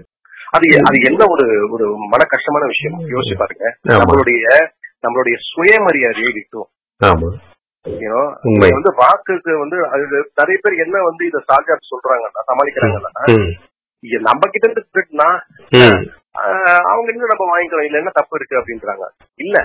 அது 0.51 0.65
அது 0.87 0.97
என்ன 1.09 1.21
ஒரு 1.27 1.45
ஒரு 1.69 1.85
மன 2.11 2.21
கஷ்டமான 2.23 2.63
விஷயம்? 2.65 2.97
யோசிச்சு 3.13 3.35
பாருங்க. 3.37 3.65
நம்மளுடைய 3.91 4.43
நம்மளுடைய 5.03 5.35
சுயமரியாதையை. 5.51 6.31
இது 7.85 8.75
வந்து 8.77 8.91
வாக்குக்கு 8.99 9.53
வந்து 9.59 9.77
அது 9.87 10.03
நிறைய 10.39 10.57
பேர் 10.61 10.83
என்ன 10.85 10.97
வந்து 11.03 11.23
இத 11.25 11.41
சால்ஜா 11.49 11.75
சொல்றாங்கன்னா 11.91 12.43
சமாளிக்கிறாங்கன்னா 12.51 13.25
நம்ம 14.27 14.43
கிட்ட 14.51 14.65
இருந்து 14.67 14.85
திருட்டுனா 14.93 15.27
அவங்க 16.91 17.07
இன்னும் 17.13 17.33
நம்ம 17.33 17.45
வாங்கிக்கலாம். 17.51 17.87
இல்ல 17.87 17.97
என்ன 17.97 18.13
தப்பு 18.13 18.37
இருக்கு 18.39 18.59
அப்படின்றாங்க. 18.59 19.05
இல்ல. 19.39 19.57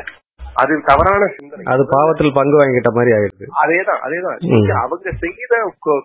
அது 0.62 0.72
தவறான 0.84 1.22
சிந்தனை. 1.37 1.64
அது 1.72 1.82
பாவத்தில் 1.90 2.37
பங்கு 2.38 2.56
வாங்கிட்ட 2.61 2.90
மாதிரி 2.96 3.11
ஆயிடுது. 3.16 3.46
அதேதான் 3.62 4.00
அதேதான். 4.06 4.38
நீங்க 4.52 4.72
அவங்க 4.78 5.11
செய்த 5.24 5.52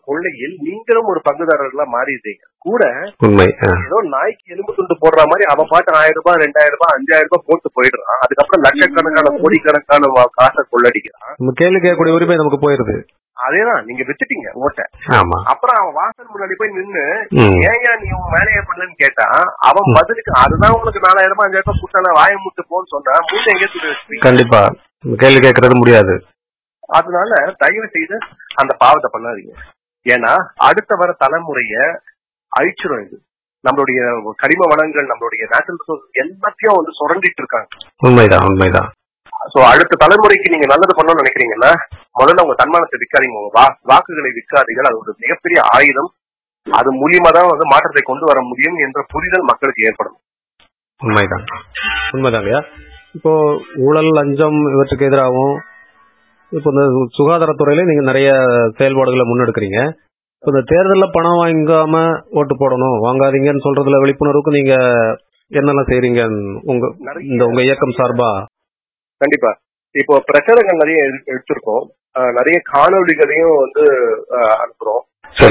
கொள்ளையில் 0.04 0.56
நீங்களும் 0.68 1.06
ஒரு 1.06 1.22
பங்குதாரர்களா 1.30 1.86
மாறிடுறீங்க 1.96 2.44
கூட 2.58 2.84
உண்மை. 3.26 3.48
ஏதோ 3.86 3.98
நாய்க்கு 4.16 4.52
எலும்பு 4.54 4.74
துண்டு 4.76 4.96
போடுற 5.04 5.22
மாதிரி 5.32 5.46
அவன் 5.54 5.72
பாட்டு 5.72 5.98
ஆயிரம் 6.02 6.20
ரூபாய் 6.20 6.42
ரெண்டாயிரம் 6.44 6.76
ரூபாய் 6.76 6.94
அஞ்சாயிரம் 6.98 7.32
ரூபாய் 7.32 7.48
போட்டு 7.50 7.70
போயிடுறான். 7.78 8.22
அதுக்கப்புறம் 8.24 8.66
லட்சக்கணக்கான 8.68 9.34
கோடிக்கணக்கான 9.44 10.12
காசை 10.40 10.64
கொள்ளடிக்கிறான். 10.74 11.36
நம்ம 11.38 11.58
கேள்வி 11.62 11.82
கேட்கக்கூடிய 11.84 12.18
உரிமை 12.20 12.36
நமக்கு 12.36 12.64
போயிருது. 12.66 12.96
அதேதான் 13.38 13.84
நீங்க 13.84 14.04
வித்துட்டீங்க 14.04 14.50
ஓட்ட. 14.64 14.82
ஆமா. 15.08 15.38
அப்புறம் 15.52 15.78
அவன் 15.82 15.94
வாசல் 15.94 16.32
முன்னாடி 16.34 16.54
போய் 16.58 16.70
நின்னு. 16.70 17.04
ஏன் 17.70 18.00
நீ 18.02 18.10
உன் 18.20 18.34
வேலையை 18.36 18.62
பண்ணலன்னு 18.68 19.02
கேட்டான் 19.04 19.40
அவன் 19.70 19.94
பதிலுக்கு 19.94 20.32
அதுதான் 20.44 20.72
உங்களுக்கு 20.72 21.06
நாலாயிரம் 21.06 21.34
ரூபாய் 21.34 21.48
அஞ்சாயிரம் 21.48 21.68
ரூபாய் 21.68 21.82
கொடுத்தான 21.82 22.14
வாய 22.20 22.32
முட்டு 22.44 22.62
போன்னு 22.72 22.94
சொன்னா 22.94 23.14
மூட்டை 23.30 23.54
எங்கே 23.54 23.70
வச்சுப்பீங்க? 23.74 24.24
கண்டிப்பா. 24.28 24.62
கேள்வி 25.18 25.48
கேட்கறது 25.48 25.76
முடியாது. 25.76 26.26
அதனால 26.88 27.32
தயவு 27.58 27.90
செய்து 27.92 28.18
அந்த 28.56 28.76
பாவத்தை 28.78 29.10
பண்ணாதீங்க. 29.14 29.54
ஏன்னா 30.06 30.34
அடுத்த 30.56 30.96
வர 30.96 31.16
தலைமுறைய 31.18 31.76
அழிச்சிரும் 32.52 33.06
இது. 33.06 33.18
நம்மளுடைய 33.64 34.00
கனிம 34.36 34.66
வளங்கள் 34.72 35.08
நம்மளுடைய 35.08 35.44
நேச்சுரல் 35.52 35.80
ரிசோர்ஸ் 35.80 36.08
எல்லாத்தையும் 36.24 36.78
வந்து 36.78 36.92
சுரண்டிட்டு 37.00 37.42
இருக்காங்க. 37.44 37.68
உண்மைதான் 37.98 38.46
உண்மைதான். 38.48 38.90
சோ 39.44 39.60
அடுத்த 39.70 39.98
தலைமுறைக்கு 40.04 40.54
நீங்க 40.54 40.68
நல்லது 40.68 40.94
பண்ணணும்னு 40.94 41.22
நினைக்கிறீங்கன்னா 41.22 41.72
முதல்ல 42.16 42.44
உங்க 42.46 42.56
தன்மானத்தை 42.60 42.98
விற்காதீங்க 43.00 43.40
உங்க 43.40 43.52
வா- 43.58 43.76
வாக்குகளை 43.92 44.30
விற்காதீர்கள் 44.32 44.90
அது 44.90 45.00
ஒரு 45.00 45.14
மிகப்பெரிய 45.20 45.60
ஆயுதம். 45.74 46.10
அது 46.68 46.90
மூலியமா 47.00 47.30
தான் 47.32 47.50
வந்து 47.50 47.66
மாற்றத்தை 47.66 48.04
கொண்டு 48.04 48.26
வர 48.26 48.40
முடியும் 48.42 48.78
என்ற 48.78 49.00
புரிதல் 49.14 49.50
மக்களுக்கு 49.50 49.86
ஏற்படும். 49.86 50.18
உண்மைதான். 51.02 51.46
உண்மைதாங்கய்யா 52.12 52.62
இப்போ 53.16 53.32
ஊழல் 53.86 54.12
லஞ்சம் 54.12 54.60
இவற்றுக்கு 54.70 55.06
எதிராகவும் 55.06 55.56
இப்போ 56.52 56.70
இந்த 56.70 56.84
சுகாதாரத்துறையில 57.18 57.86
நீங்க 57.86 58.04
நிறைய 58.04 58.30
செயல்பாடுகளை 58.78 59.26
முன்னெடுக்கிறீங்க. 59.26 59.80
இப்போ 60.44 60.52
இந்த 60.54 60.64
தேர்தலில் 60.72 61.14
பணம் 61.16 61.40
வாங்காம 61.40 61.96
ஓட்டு 62.32 62.56
போடணும் 62.58 62.96
வாங்காதீங்கன்னு 63.06 63.66
சொல்றதுல 63.66 64.02
விழிப்புணர்வுக்கு 64.02 64.52
நீங்க 64.52 64.74
என்னெல்லாம் 65.52 65.90
செய்றீங்க 65.92 66.22
உங்க 66.72 66.86
இந்த 67.26 67.44
உங்க 67.46 67.62
இயக்கம் 67.62 67.98
சார்பா? 68.00 68.30
கண்டிப்பா. 69.24 69.52
இப்போ 69.92 70.14
பிரச்சாரங்கள் 70.20 70.76
நிறைய 70.76 71.00
எடு- 71.04 71.30
எடுத்திருக்கோம். 71.34 71.86
நிறைய 72.38 72.56
காணொளிகளையும் 72.74 73.58
வந்து 73.58 73.84
அனுப்புறோம். 74.36 75.04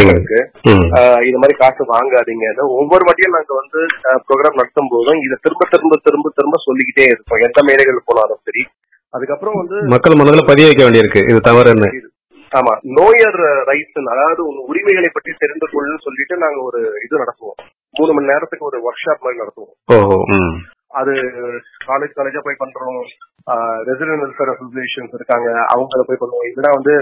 மக்களுக்கு. 0.05 0.51
ஆஹ் 0.95 1.27
இது 1.27 1.39
மாதிரி 1.39 1.55
காசு 1.59 1.85
வாங்காதீங்க. 1.85 2.47
ஒவ்வொரு 2.61 3.03
வாட்டியும் 3.05 3.37
நாங்க 3.37 3.55
வந்து 3.55 3.81
ப்ரோக்ராம் 4.09 4.59
நடத்தும் 4.61 4.91
போதும் 4.91 5.21
இதை 5.21 5.37
திரும்ப 5.41 5.69
திரும்ப 5.71 5.97
திரும்ப 6.03 6.33
திரும்ப 6.35 6.57
சொல்லிக்கிட்டே 6.65 7.05
இருக்கோம் 7.05 7.43
எந்த 7.43 7.61
மேடைகள் 7.63 8.03
போனாலும் 8.05 8.41
சரி. 8.43 8.63
அதுக்கப்புறம் 9.11 9.55
வந்து 9.55 9.87
மக்கள் 9.87 10.15
மனதில் 10.17 10.47
பதிய 10.47 10.67
வைக்க 10.67 10.85
வேண்டியிருக்கு. 10.85 11.31
இது 11.31 11.41
தவறுன்னு. 11.51 12.11
ஆமா. 12.59 12.73
நோயர் 12.83 13.41
ரைட்ஸ் 13.71 14.11
அதாவது 14.11 14.47
உங்க 14.47 14.65
உரிமைகளை 14.67 15.11
பற்றி 15.13 15.33
தெரிந்து 15.39 15.67
கொள்ளுன்னு 15.67 16.01
சொல்லிட்டு 16.01 16.37
நாங்க 16.37 16.63
ஒரு 16.63 16.79
இது 16.79 17.25
நடத்துவோம். 17.25 17.59
மூணு 17.99 18.13
மணி 18.13 18.27
நேரத்துக்கு 18.27 18.67
ஒரு 18.67 18.79
ஒர்க் 18.79 19.03
ஷாப் 19.05 19.19
மாதிரி 19.19 19.41
நடத்துவோம். 19.41 19.75
ஓஹோ. 19.87 20.15
ம். 20.27 20.72
அது 21.01 21.13
காலேஜ் 21.91 22.15
காலேஜா 22.19 22.41
போய் 22.47 22.63
பண்றோம். 22.63 23.03
ரெசிடென்ட் 23.89 24.23
வெல்ஃபேர் 24.23 24.53
அசோசியேஷன்ஸ் 24.55 25.17
இருக்காங்க. 25.19 25.49
அவங்கள 25.75 26.03
போய் 26.09 26.23
பண்ணுவோம். 26.23 26.49
இல்லைன்னா 26.53 26.73
வந்து 26.79 26.95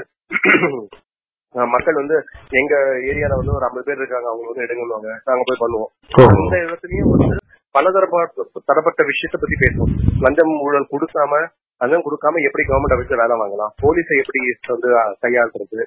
மக்கள் 1.74 1.98
வந்து 2.00 2.16
எங்க 2.60 2.74
ஏரியால 3.10 3.38
வந்து 3.40 3.54
ஒரு 3.56 3.64
ஐம்பது 3.68 3.84
பேர் 3.86 4.00
இருக்காங்க. 4.02 4.26
அவங்க 4.30 4.44
வந்து 4.50 4.64
எடுங்கன்னுவாங்க. 4.64 5.08
நாங்க 5.28 5.42
போய் 5.48 5.62
பண்ணுவோம். 5.62 5.90
அந்த 6.40 6.56
இடத்துலயும் 6.66 7.12
வந்து 7.14 7.38
பலதரப்பட்ட 7.76 8.62
தரப்பட்ட 8.64 9.00
விஷயத்த 9.08 9.36
பத்தி 9.42 9.56
பேசுவோம். 9.62 9.92
லஞ்சம் 10.24 10.52
ஊழல் 10.66 10.92
கொடுக்காம 10.94 11.34
லஞ்சம் 11.80 12.06
கொடுக்காம 12.06 12.36
எப்படி 12.46 12.62
கவர்மெண்ட் 12.68 12.98
வச்சு 13.00 13.20
வேலை 13.20 13.34
வாங்கலாம்? 13.40 13.72
போலீஸை 13.82 14.16
எப்படி 14.22 14.40
வந்து 14.72 14.88
கையாளுறது? 15.24 15.80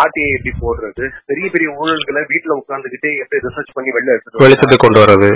ஆர்டிஐ 0.00 0.28
எப்படி 0.36 0.52
போடுறது? 0.64 1.04
பெரிய 1.30 1.46
பெரிய 1.54 1.68
ஊழல்களை 1.80 2.22
வீட்டுல 2.32 2.52
உட்கார்ந்துகிட்டே 2.60 3.10
எப்படி 3.22 3.40
ரிசர்ச் 3.46 3.74
பண்ணி 3.76 3.90
வெளில. 3.96 4.12
வெளிச்சத்துக்கு 4.44 4.84
கொண்டு 4.84 5.00
வர்றது. 5.02 5.28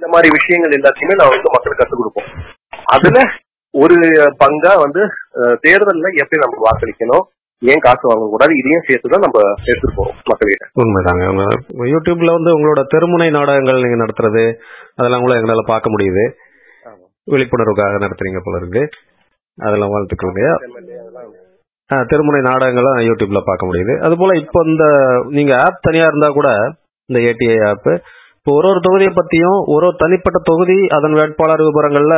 இந்த 0.00 0.10
மாதிரி 0.12 0.28
விஷயங்கள் 0.36 0.76
எல்லாத்தையுமே 0.76 1.14
நான் 1.20 1.32
வந்து 1.32 1.54
மக்களுக்கு 1.54 1.80
கத்துக் 1.80 2.00
கொடுப்போம். 2.00 2.28
அதுல 2.94 3.18
ஒரு 3.74 3.96
பங்கா 4.42 4.72
வந்து 4.84 5.02
தேர்தல்ல 5.64 6.08
எப்படி 6.22 6.38
நம்ம 6.42 6.62
வாக்களிக்கணும் 6.66 7.24
ஏன் 7.62 7.82
காசு 7.84 8.04
வாங்கக்கூடாது 8.10 8.52
இதையும் 8.60 8.86
சேர்த்துதான் 8.86 9.24
நம்ம 9.24 9.40
சேர்த்துட்டு 9.64 9.96
போறோம் 9.98 10.16
மக்கள்கிட்ட. 10.30 10.66
உண்மைதாங்க. 10.82 11.24
யூடியூப்ல 11.92 12.30
வந்து 12.36 12.54
உங்களோட 12.56 12.82
தெருமுனை 12.92 13.28
நாடகங்கள் 13.36 13.82
நீங்க 13.84 13.98
நடத்துறது 14.02 14.44
அதெல்லாம் 14.98 15.24
கூட 15.24 15.34
எங்களால 15.40 15.64
பார்க்க 15.72 15.92
முடியுது. 15.94 16.24
விழிப்புணர்வுக்காக 17.32 18.00
நடத்துறீங்க 18.04 18.40
போல 18.46 18.60
இருக்கு. 18.62 18.84
அதெல்லாம் 19.58 19.92
வாழ்த்துக்கோங்க. 19.94 20.44
தெருமுனை 22.12 22.40
நாடகங்களும் 22.48 22.98
யூடியூப்ல 23.10 23.42
பார்க்க 23.50 23.68
முடியுது. 23.70 23.96
அது 24.06 24.16
போல 24.22 24.38
இப்போ 24.44 24.62
இந்த 24.72 24.86
நீங்க 25.38 25.52
ஆப் 25.66 25.84
தனியா 25.88 26.08
இருந்தா 26.10 26.30
கூட 26.38 26.48
இந்த 27.08 27.20
ஏடிஐ 27.28 27.60
ஆப் 27.70 27.92
இப்போ 28.40 28.52
ஒரு 28.58 28.66
ஒரு 28.68 28.80
தொகுதியை 28.84 29.10
பத்தியும் 29.16 29.58
ஒரு 29.72 29.84
ஒரு 29.86 29.96
தனிப்பட்ட 30.02 30.38
தொகுதி 30.48 30.76
அதன் 30.96 31.16
வேட்பாளர் 31.18 31.62
விவரங்கள்ல 31.66 32.14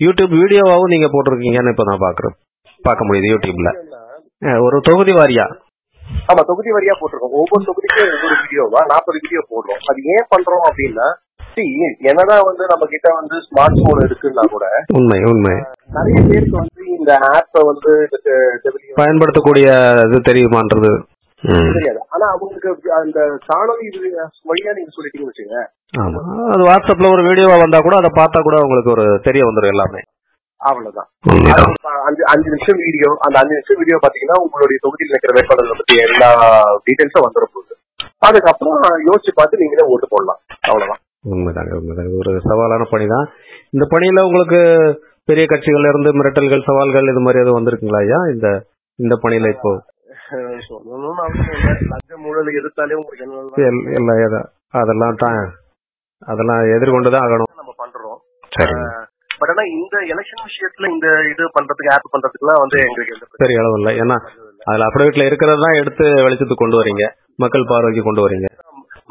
யூடியூப் 0.00 0.34
வீடியோவாவும் 0.40 0.92
நீங்க 0.92 1.06
போட்டிருக்கீங்கன்னு 1.12 1.72
இப்ப 1.74 1.84
நான் 1.88 2.02
பாக்குறேன். 2.04 2.34
பார்க்க 2.84 3.06
முடியுது 3.08 3.30
யூடியூப்ல 3.32 3.70
ஒரு 4.66 4.78
தொகுதி 4.88 5.12
வாரியா? 5.18 5.46
ஆமா 6.30 6.42
தொகுதி 6.50 6.70
வரியா 6.76 6.94
போட்டிருக்கோம். 6.98 7.36
ஒவ்வொரு 7.40 7.62
தொகுதிக்கும் 7.68 8.12
ஒவ்வொரு 8.16 8.36
வீடியோவா? 8.42 8.80
நாற்பது 8.92 9.18
வீடியோ 9.24 9.42
போடுறோம். 9.52 9.80
அது 9.90 10.00
ஏன் 10.16 10.28
பண்றோம் 10.34 10.66
அப்படின்னா 10.70 11.06
என்னதான் 12.10 12.46
வந்து 12.48 12.64
நம்ம 12.70 12.84
கிட்ட 12.92 13.08
வந்து 13.18 13.36
ஸ்மார்ட் 13.46 13.78
போன் 13.84 14.02
இருக்குன்னா 14.06 14.44
கூட 14.54 14.64
உண்மை 14.98 15.18
உண்மை. 15.30 15.54
நிறைய 15.96 16.18
பேருக்கு 16.28 16.56
வந்து 16.62 16.82
இந்த 16.96 17.12
ஆப்ப 17.32 17.62
வந்து 17.70 17.92
பயன்படுத்தக்கூடிய 19.00 19.68
இது 20.06 20.18
தெரியுமான்றது. 20.30 20.92
தெரியாது 21.68 22.00
ஆனா 22.14 22.26
அவங்களுக்கு 22.32 22.70
அந்த 22.98 23.18
காணொலி 23.48 23.84
இது 23.90 24.00
வழியா 24.48 24.72
நீங்க 24.76 24.90
சொல்லிட்டீங்கன்னு 24.94 25.32
வச்சுங்க 25.32 25.56
அது 26.48 26.62
வாட்ஸ்அப்ல 26.68 27.10
ஒரு 27.14 27.22
வீடியோவா 27.28 27.56
வந்தா 27.62 27.80
கூட 27.80 27.96
அதை 28.00 28.10
பார்த்தா 28.18 28.40
கூட 28.42 28.56
உங்களுக்கு 28.64 28.94
ஒரு 28.94 29.04
தெரிய 29.26 29.42
வந்துடும் 29.46 29.74
எல்லாமே. 29.74 30.00
அவ்வளவுதான். 30.60 31.08
அஞ்சு 32.06 32.22
அஞ்சு 32.32 32.48
நிமிஷம் 32.52 32.78
வீடியோ 32.82 33.08
அந்த 33.26 33.36
அஞ்சு 33.40 33.54
நிமிஷம் 33.56 33.80
வீடியோ 33.80 33.96
பாத்தீங்கன்னா 34.04 34.36
உங்களுடைய 34.44 34.78
தொகுதியில் 34.84 35.12
இருக்கிற 35.12 35.34
வேட்பாளர்கள் 35.36 35.80
பத்தி 35.80 35.96
எல்லா 36.06 36.28
டீடைல்ஸும் 36.86 37.26
வந்துட 37.26 37.46
போகுது 37.48 37.74
அதுக்கப்புறம் 38.22 38.78
யோசிச்சு 39.08 39.32
பார்த்து 39.34 39.60
நீங்களே 39.62 39.84
ஓட்டு 39.92 40.06
போடலாம். 40.12 40.40
அவ்வளவுதான். 40.68 41.02
உண்மைதாங்க 41.30 41.72
உண்மைதாங்க. 41.78 42.12
ஒரு 42.22 42.32
சவாலான 42.46 42.86
பணி 42.90 43.06
தான் 43.08 43.26
இந்த 43.74 43.84
பணியில 43.92 44.24
உங்களுக்கு 44.28 44.60
பெரிய 45.28 45.44
கட்சிகள்ல 45.46 45.90
இருந்து 45.92 46.10
மிரட்டல்கள் 46.18 46.66
சவால்கள் 46.68 47.10
இது 47.12 47.22
மாதிரி 47.22 47.42
எதுவும் 47.42 47.58
வந்திருக்குங்களா 47.58 48.02
ஐயா? 48.04 48.18
இந்த 48.34 48.48
இந்த 48.98 49.14
பணியில 49.22 49.48
இப்போ? 49.54 49.72
சொல்லணும்னு 50.68 51.22
அவசியம் 51.26 51.58
இல்லை 51.80 52.30
ஊழல் 52.30 52.58
எதிர்த்தாலே 52.60 52.94
உங்களுக்கு 53.00 53.26
என்ன 53.26 53.66
எல்- 53.68 53.88
எல்லாம் 53.98 54.48
அதெல்லாம் 54.80 55.20
தான் 55.24 55.40
அதெல்லாம் 56.22 56.62
எதிர்கொண்டு 56.76 57.10
தான் 57.10 57.24
ஆகணும். 57.26 57.52
நம்ம 57.56 57.72
பண்றோம். 57.82 58.18
பட் 59.40 59.50
ஆனா 59.52 59.62
இந்த 59.76 59.96
எலெக்ஷன் 60.12 60.44
விஷயத்துல 60.48 60.88
இந்த 60.92 61.06
இது 61.32 61.44
பண்றதுக்கு 61.56 61.92
ஆப் 61.94 62.12
பண்றதுக்குலாம் 62.12 62.62
வந்து 62.64 62.78
எங்களுக்கு 62.86 63.42
பெரிய 63.44 63.60
அளவு 63.60 63.78
இல்லை. 63.78 63.92
ஏன்னா 64.02 64.16
அதுல 64.64 64.86
அப்டேட்ல 64.88 65.26
இருக்கிறது 65.26 65.68
எடுத்து 65.80 66.04
வெளிச்சத்துக்கு 66.24 66.62
கொண்டு 66.62 66.78
வரீங்க. 66.80 67.04
மக்கள் 67.36 67.68
பார்வைக்கு 67.68 68.02
கொண்டு 68.02 68.22
வரீங்க. 68.24 68.48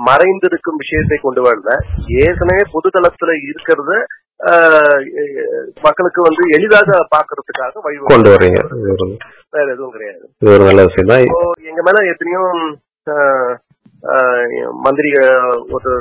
மறைந்திருக்கும் 0.08 0.80
விஷயத்தை 0.82 1.18
கொண்டு 1.22 1.42
வரல. 1.42 1.70
ஏற்கனவே 2.24 2.64
பொதுதளத்துல 2.74 3.34
இருக்கிறத 3.44 3.94
மக்களுக்கு 5.82 6.22
வந்து 6.22 6.44
எளிதாக 6.58 6.98
பாக்குறதுக்காக 7.14 7.82
வழி 7.82 7.98
கொண்டு 8.04 8.30
வரீங்க. 8.34 8.60
வேற 9.56 9.68
எதுவும் 9.72 9.94
கிடையாது. 9.96 10.24
ஒரு 10.50 10.64
நல்ல 10.64 10.82
விஷயம் 10.88 11.12
தான். 11.12 11.24
இப்போ 11.26 11.40
எங்க 11.72 11.82
மேல 11.88 12.04
எத்தனையோ 12.12 12.42
ஆஹ், 13.08 13.54
ஆஹ், 14.04 14.48
மந்திரி 14.86 15.10
ஒரு 15.76 15.92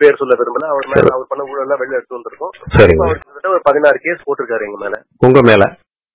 பேர் 0.00 0.20
சொல்ல 0.20 0.34
விரும்பல. 0.40 0.66
அவர் 0.68 0.86
மேல 0.86 1.12
அவர் 1.14 1.30
பண்ண 1.30 1.42
ஊழல் 1.44 1.64
எல்லாம் 1.64 1.80
வெளில 1.80 1.98
எடுத்து 1.98 2.16
வந்திருக்கோம். 2.16 2.52
அவர் 2.98 3.18
கிட்டத்தட்ட 3.18 3.48
ஒரு 3.48 3.60
பதினாறு 3.64 3.98
கேஸ் 3.98 4.24
போட்டிருக்காரு 4.26 4.66
எங்க 4.68 4.78
மேல. 4.78 4.96
உங்க 5.20 5.40
மேல? 5.42 5.64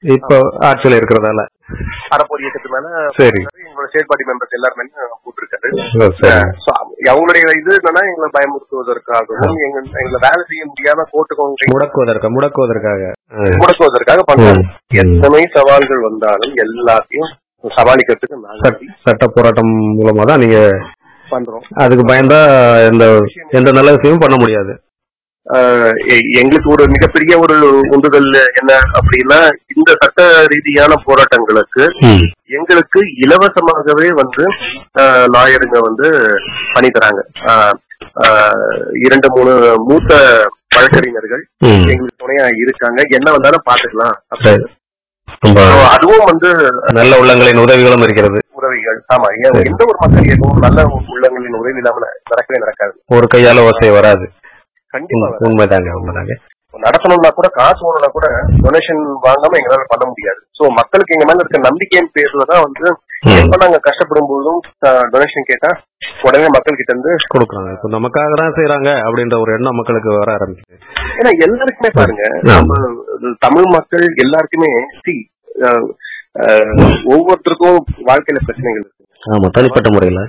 இப்போ 0.03 0.37
ஆட்சியில 0.67 0.97
இருக்கிறதால. 0.99 1.41
அறப்போர் 2.09 2.41
இயக்கத்து 2.43 2.69
மேல 2.69 2.87
சரி. 3.19 3.41
எங்களோட 3.61 3.87
ஸ்டேட் 3.91 4.09
பார்ட்டி 4.09 4.25
மெம்பர்ஸ் 4.29 4.57
எல்லாருமே 4.57 4.85
போட்டிருக்காரு. 5.25 5.69
அவங்களுடைய 7.11 7.43
இது 7.59 7.71
என்னன்னா 7.77 8.01
எங்களை 8.09 8.29
பயமுறுத்துவதற்காகவும் 8.37 9.57
எங்க 9.65 9.77
எங்களை 10.01 10.19
வேலை 10.25 10.41
செய்ய 10.49 10.63
முடியாம 10.69 11.05
கோர்ட்டுக்கு 11.13 11.71
முடக்குவதற்காக. 11.73 12.31
முடக்குவதற்காக. 12.35 13.01
முடக்குவதற்காக 13.61 14.23
பண்றாங்க. 14.29 14.63
எத்தனை 15.03 15.41
சவால்கள் 15.57 16.05
வந்தாலும் 16.09 16.55
எல்லாத்தையும் 16.65 17.31
சமாளிக்கிறதுக்கு 17.77 18.87
சட்ட 19.05 19.27
போராட்டம் 19.35 19.73
மூலமா 19.99 20.23
தான் 20.31 20.43
நீங்க 20.45 20.59
பண்றோம். 21.27 21.65
அதுக்கு 21.83 22.03
பயந்தா 22.11 22.39
எந்த 22.89 23.05
எந்த 23.59 23.69
நல்ல 23.71 23.91
விஷயமும் 23.95 24.23
பண்ண 24.25 24.35
முடியாது. 24.41 24.73
எங்களுக்கு 26.39 26.69
ஒரு 26.75 26.83
மிகப்பெரிய 26.93 27.33
ஒரு 27.43 27.55
உந்துதல் 27.95 28.29
என்ன 28.59 28.71
அப்படின்னா 28.99 29.39
இந்த 29.75 29.89
சட்ட 30.01 30.27
ரீதியான 30.53 30.97
போராட்டங்களுக்கு 31.07 31.83
எங்களுக்கு 32.57 32.99
இலவசமாகவே 33.23 34.07
வந்து 34.21 34.43
லாயருங்க 35.35 35.79
வந்து 35.87 36.07
பண்ணி 36.73 36.89
தராங்க. 36.95 37.21
இரண்டு 39.05 39.27
மூணு 39.35 39.53
மூத்த 39.89 40.13
வழக்கறிஞர்கள். 40.75 41.43
எங்களுக்கு 41.65 42.21
துணையா 42.23 42.45
இருக்காங்க. 42.63 42.99
என்ன 43.17 43.27
வந்தாலும் 43.35 43.67
பாத்துக்கலாம் 43.69 44.17
அதுவும் 45.93 46.27
வந்து 46.29 46.49
நல்ல 46.97 47.13
உள்ளங்களின் 47.21 47.61
உதவிகளும் 47.63 48.05
இருக்கிறது. 48.05 48.39
உதவிகள். 48.59 48.99
ஆமா 49.13 49.27
எந்த 49.69 49.81
ஒரு 49.89 49.97
மக்கள் 50.03 50.27
இயக்கமும் 50.27 50.63
நல்ல 50.67 50.83
உள்ளங்களின் 51.13 51.59
உதவி 51.61 51.79
இல்லாம 51.81 52.05
நடக்கவே 52.31 52.63
நடக்காது. 52.63 52.95
ஒரு 53.17 53.27
கையால 53.33 53.65
ஓசை 53.69 53.89
வராது. 53.97 54.25
கண்டிப்பா 54.93 55.27
உண்- 55.29 55.45
உண்மைதாங்க 55.47 55.91
உண்மைதாங்க. 55.99 56.33
நடத்தணும்னா 56.73 57.29
கூட 57.37 57.47
காசு 57.57 57.81
வரணும்னா 57.87 58.09
கூட 58.13 58.27
டொனேஷன் 58.63 59.01
வாங்காம 59.25 59.57
எங்களால 59.59 59.83
பண்ண 59.91 60.03
முடியாது. 60.11 60.39
சோ 60.57 60.63
மக்களுக்கு 60.79 61.15
எங்க 61.15 61.25
மேல 61.29 61.41
இருக்க 61.41 61.59
நம்பிக்கையின் 61.67 62.13
பேர்லதான் 62.15 62.63
வந்து. 62.65 62.85
எப்ப 63.41 63.57
நாங்க 63.61 63.77
கஷ்டப்படும் 63.87 64.29
போதும் 64.31 64.59
டொனேஷன் 65.13 65.49
கேட்டா 65.49 65.69
உடனே 66.27 66.47
மக்கள் 66.55 66.79
கிட்ட 66.79 66.93
இருந்து 66.93 67.11
கொடுக்குறாங்க. 67.33 67.69
இப்போ 67.75 67.89
நமக்காக 67.89 68.39
தான் 68.41 68.55
செய்யறாங்க 68.57 68.89
அப்படின்ற 69.07 69.37
ஒரு 69.43 69.51
எண்ணம் 69.57 69.79
மக்களுக்கு 69.79 70.09
வர 70.17 70.31
ஆரம்பிக்குது. 70.37 70.79
ஏன்னா 71.19 71.31
எல்லாருக்குமே 71.45 71.91
பாருங்க. 71.99 72.23
நம்ம 72.51 72.79
தமிழ் 73.45 73.69
மக்கள் 73.77 74.05
எல்லாருக்குமே 74.25 74.71
சி 75.05 75.15
ஒவ்வொருத்தருக்கும் 77.13 77.77
வாழ்க்கையில 78.09 78.41
பிரச்சனைகள் 78.47 78.83
இருக்கு. 78.83 79.01
ஆமா 79.23 79.49
தனிப்பட்ட 79.57 79.89
முறையில. 79.91 80.21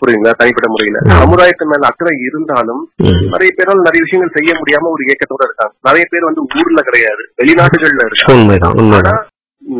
புரியுங்களா 0.00 0.32
தனிப்பட்ட 0.40 0.68
முறையில. 0.74 0.98
சமுதாயத்து 1.22 1.64
மேல 1.72 1.88
அக்கறை 1.90 2.14
இருந்தாலும். 2.28 2.82
நிறைய 3.34 3.50
பேரால் 3.58 3.86
நிறைய 3.88 4.02
விஷயங்கள் 4.06 4.36
செய்ய 4.38 4.52
முடியாம 4.60 4.90
ஒரு 4.94 5.04
ஏக்கத்தோட 5.12 5.42
இருக்காங்க. 5.48 5.74
நிறைய 5.88 6.04
பேர் 6.12 6.28
வந்து 6.28 6.44
ஊர்ல 6.60 6.82
கிடையாது 6.88 7.22
வெளிநாட்டுகள்ல 7.42 8.06
இருக்காங்க. 8.08 9.12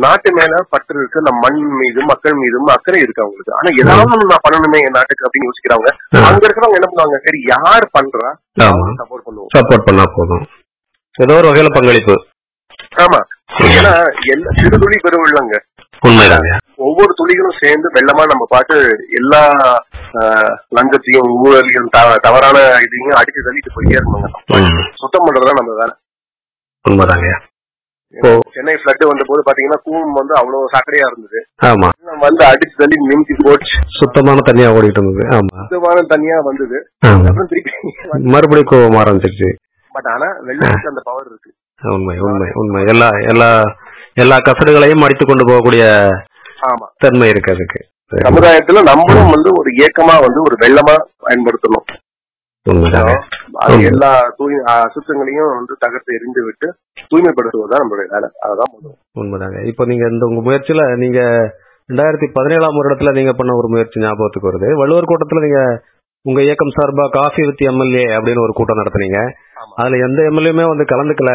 நாட்டு 0.03 0.29
மேல 0.37 0.55
பற்று 0.73 0.95
இருக்கு 0.99 1.19
நம்ம 1.27 1.39
மண் 1.45 1.61
மீதும் 1.79 2.09
மக்கள் 2.11 2.35
மீதும் 2.41 2.73
அக்கறை 2.73 2.99
இருக்கு 3.05 3.23
அவங்களுக்கு. 3.23 3.53
ஆனா 3.59 3.69
ஏதாவது 3.81 4.27
நான் 4.31 4.45
பண்ணணுமே 4.45 4.79
என் 4.87 4.97
நாட்டுக்கு 4.97 5.25
அப்படின்னு 5.27 5.47
யோசிக்கிறவங்க. 5.49 5.91
அங்க 6.27 6.43
இருக்கிறவங்க 6.47 6.79
என்ன 6.79 6.89
பண்ணுவாங்க? 6.91 7.17
சரி 7.27 7.39
யார் 7.53 7.85
பண்றா? 7.97 8.29
சப்போர்ட் 9.01 9.25
பண்ணுவோம் 9.27 9.51
சப்போர்ட் 9.57 9.87
பண்ணா 9.87 10.05
போதும். 10.17 10.43
ஏதோ 11.15 11.35
ஒரு 11.39 11.49
வகையில 11.49 11.71
பங்களிப்பு. 11.77 12.15
ஆமா. 13.03 13.19
ஏன்னா 13.77 13.93
எல்லா 14.33 14.51
சிறு 14.59 14.77
துளி 14.83 14.97
பெருவெள்ளங்க 15.05 15.55
உண்மைதாங்க 16.07 16.49
ஒவ்வொரு 16.75 17.13
துளிகளும் 17.17 17.57
சேர்ந்து 17.61 17.89
வெள்ளமா 17.89 18.23
நம்ம 18.25 18.45
பாட்டு 18.49 18.75
எல்லா 19.19 19.41
லஞ்சத்தையும் 20.75 21.29
ஊழலையும் 21.43 22.15
தவறான 22.21 22.57
இதையும் 22.85 23.17
அடிச்சு 23.21 23.41
தள்ளிட்டு 23.45 23.71
போயிட்டே 23.75 23.97
ம். 24.61 24.87
சுத்தம் 24.95 25.25
பண்றதுதான் 25.25 25.59
நம்ம 25.59 25.73
வேலை. 25.73 25.93
உண்மைதாங்க. 26.89 27.29
சென்னை 28.53 28.73
ஃபிளட் 28.73 29.07
வந்த 29.07 29.23
போது 29.27 29.41
பாத்தீங்கன்னா 29.45 29.79
கூவம் 29.85 30.13
வந்து 30.13 30.35
அவ்வளவு 30.35 30.69
சாக்கடையா 30.69 31.05
இருந்தது. 31.11 31.39
ஆமா. 31.65 31.87
வந்து 32.19 32.45
அடிச்சு 32.45 32.75
தள்ளி 32.77 32.97
நிமித்தி 33.07 33.35
போச்சு. 33.37 33.77
சுத்தமான 33.99 34.37
தண்ணியா 34.45 34.69
ஓடிட்டு 34.77 34.99
இருந்தது. 34.99 35.37
ஆமா. 35.37 35.57
சுத்தமான 35.59 36.01
தனியா 36.01 36.39
வந்தது. 36.39 36.77
மறுபடியும் 38.09 38.71
கோவம் 38.71 39.01
ஆரம்பிச்சிருச்சு. 39.03 39.49
பட் 39.91 40.05
ஆனா 40.05 40.25
வெள்ளத்துக்கு 40.25 40.87
அந்த 40.87 41.01
பவர் 41.03 41.25
இருக்கு. 41.25 41.53
உண்மை 41.83 42.19
உண்மை 42.19 42.49
உண்மை. 42.53 42.83
எல்லா 42.87 43.09
எல்லா 43.27 43.49
எல்லா 44.13 44.37
கசடுகளையும் 44.37 45.03
அடித்து 45.03 45.25
கொண்டு 45.25 45.45
போகக்கூடிய 45.45 45.83
தன்மை 46.97 47.29
இருக்கு 47.29 47.51
அதுக்கு. 47.53 47.79
சமுதாயத்துல 48.15 48.83
நம்மளும் 48.83 49.29
வந்து 49.29 49.49
ஒரு 49.57 49.69
இயக்கமா 49.71 50.15
வந்து 50.19 50.39
ஒரு 50.41 50.55
வெள்ளமா 50.61 50.95
பயன்படுத்தணும். 51.25 51.87
அது. 53.53 53.83
எல்லா 53.83 54.33
தூய் 54.37 54.57
அசுத்தங்களையும் 54.65 55.53
வந்து 55.55 55.75
தகர்த்து 55.79 56.15
எரிந்து 56.15 56.43
விட்டு 56.43 56.67
தூய்மைப்படுத்துவதுதான் 57.11 57.81
நம்மளுடைய 57.81 58.09
வேலை. 58.13 58.29
முதல். 58.73 58.97
உண்மைதாங்க 59.19 59.65
இப்போ 59.65 59.85
நீங்க 59.85 60.07
இந்த 60.09 60.25
உங்க 60.25 60.51
முயற்சியில 60.51 60.97
நீங்க 60.97 61.19
ரெண்டாயிரத்தி 61.89 62.27
பதினேழாம் 62.33 62.77
வருடத்துல 62.77 63.13
நீங்க 63.13 63.33
பண்ண 63.33 63.55
ஒரு 63.55 63.67
முயற்சி 63.67 63.99
ஞாபகத்துக்கு 63.99 64.51
வருது. 64.51 64.73
வள்ளுவர் 64.73 65.03
கூட்டத்துல 65.03 65.41
நீங்க 65.41 65.61
உங்க 66.25 66.39
இயக்கம் 66.41 66.73
சார்பா 66.75 67.05
காஃபி 67.09 67.41
வித் 67.45 67.63
எம்எல்ஏ 67.67 68.03
அப்படின்னு 68.15 68.41
ஒரு 68.41 68.53
கூட்டம் 68.53 68.79
நடத்துனீங்க. 68.79 69.19
அதுல 69.75 69.97
எந்த 70.07 70.19
எம்எல்ஏமே 70.21 70.65
வந்து 70.67 70.85
கலந்துக்கல. 70.91 71.31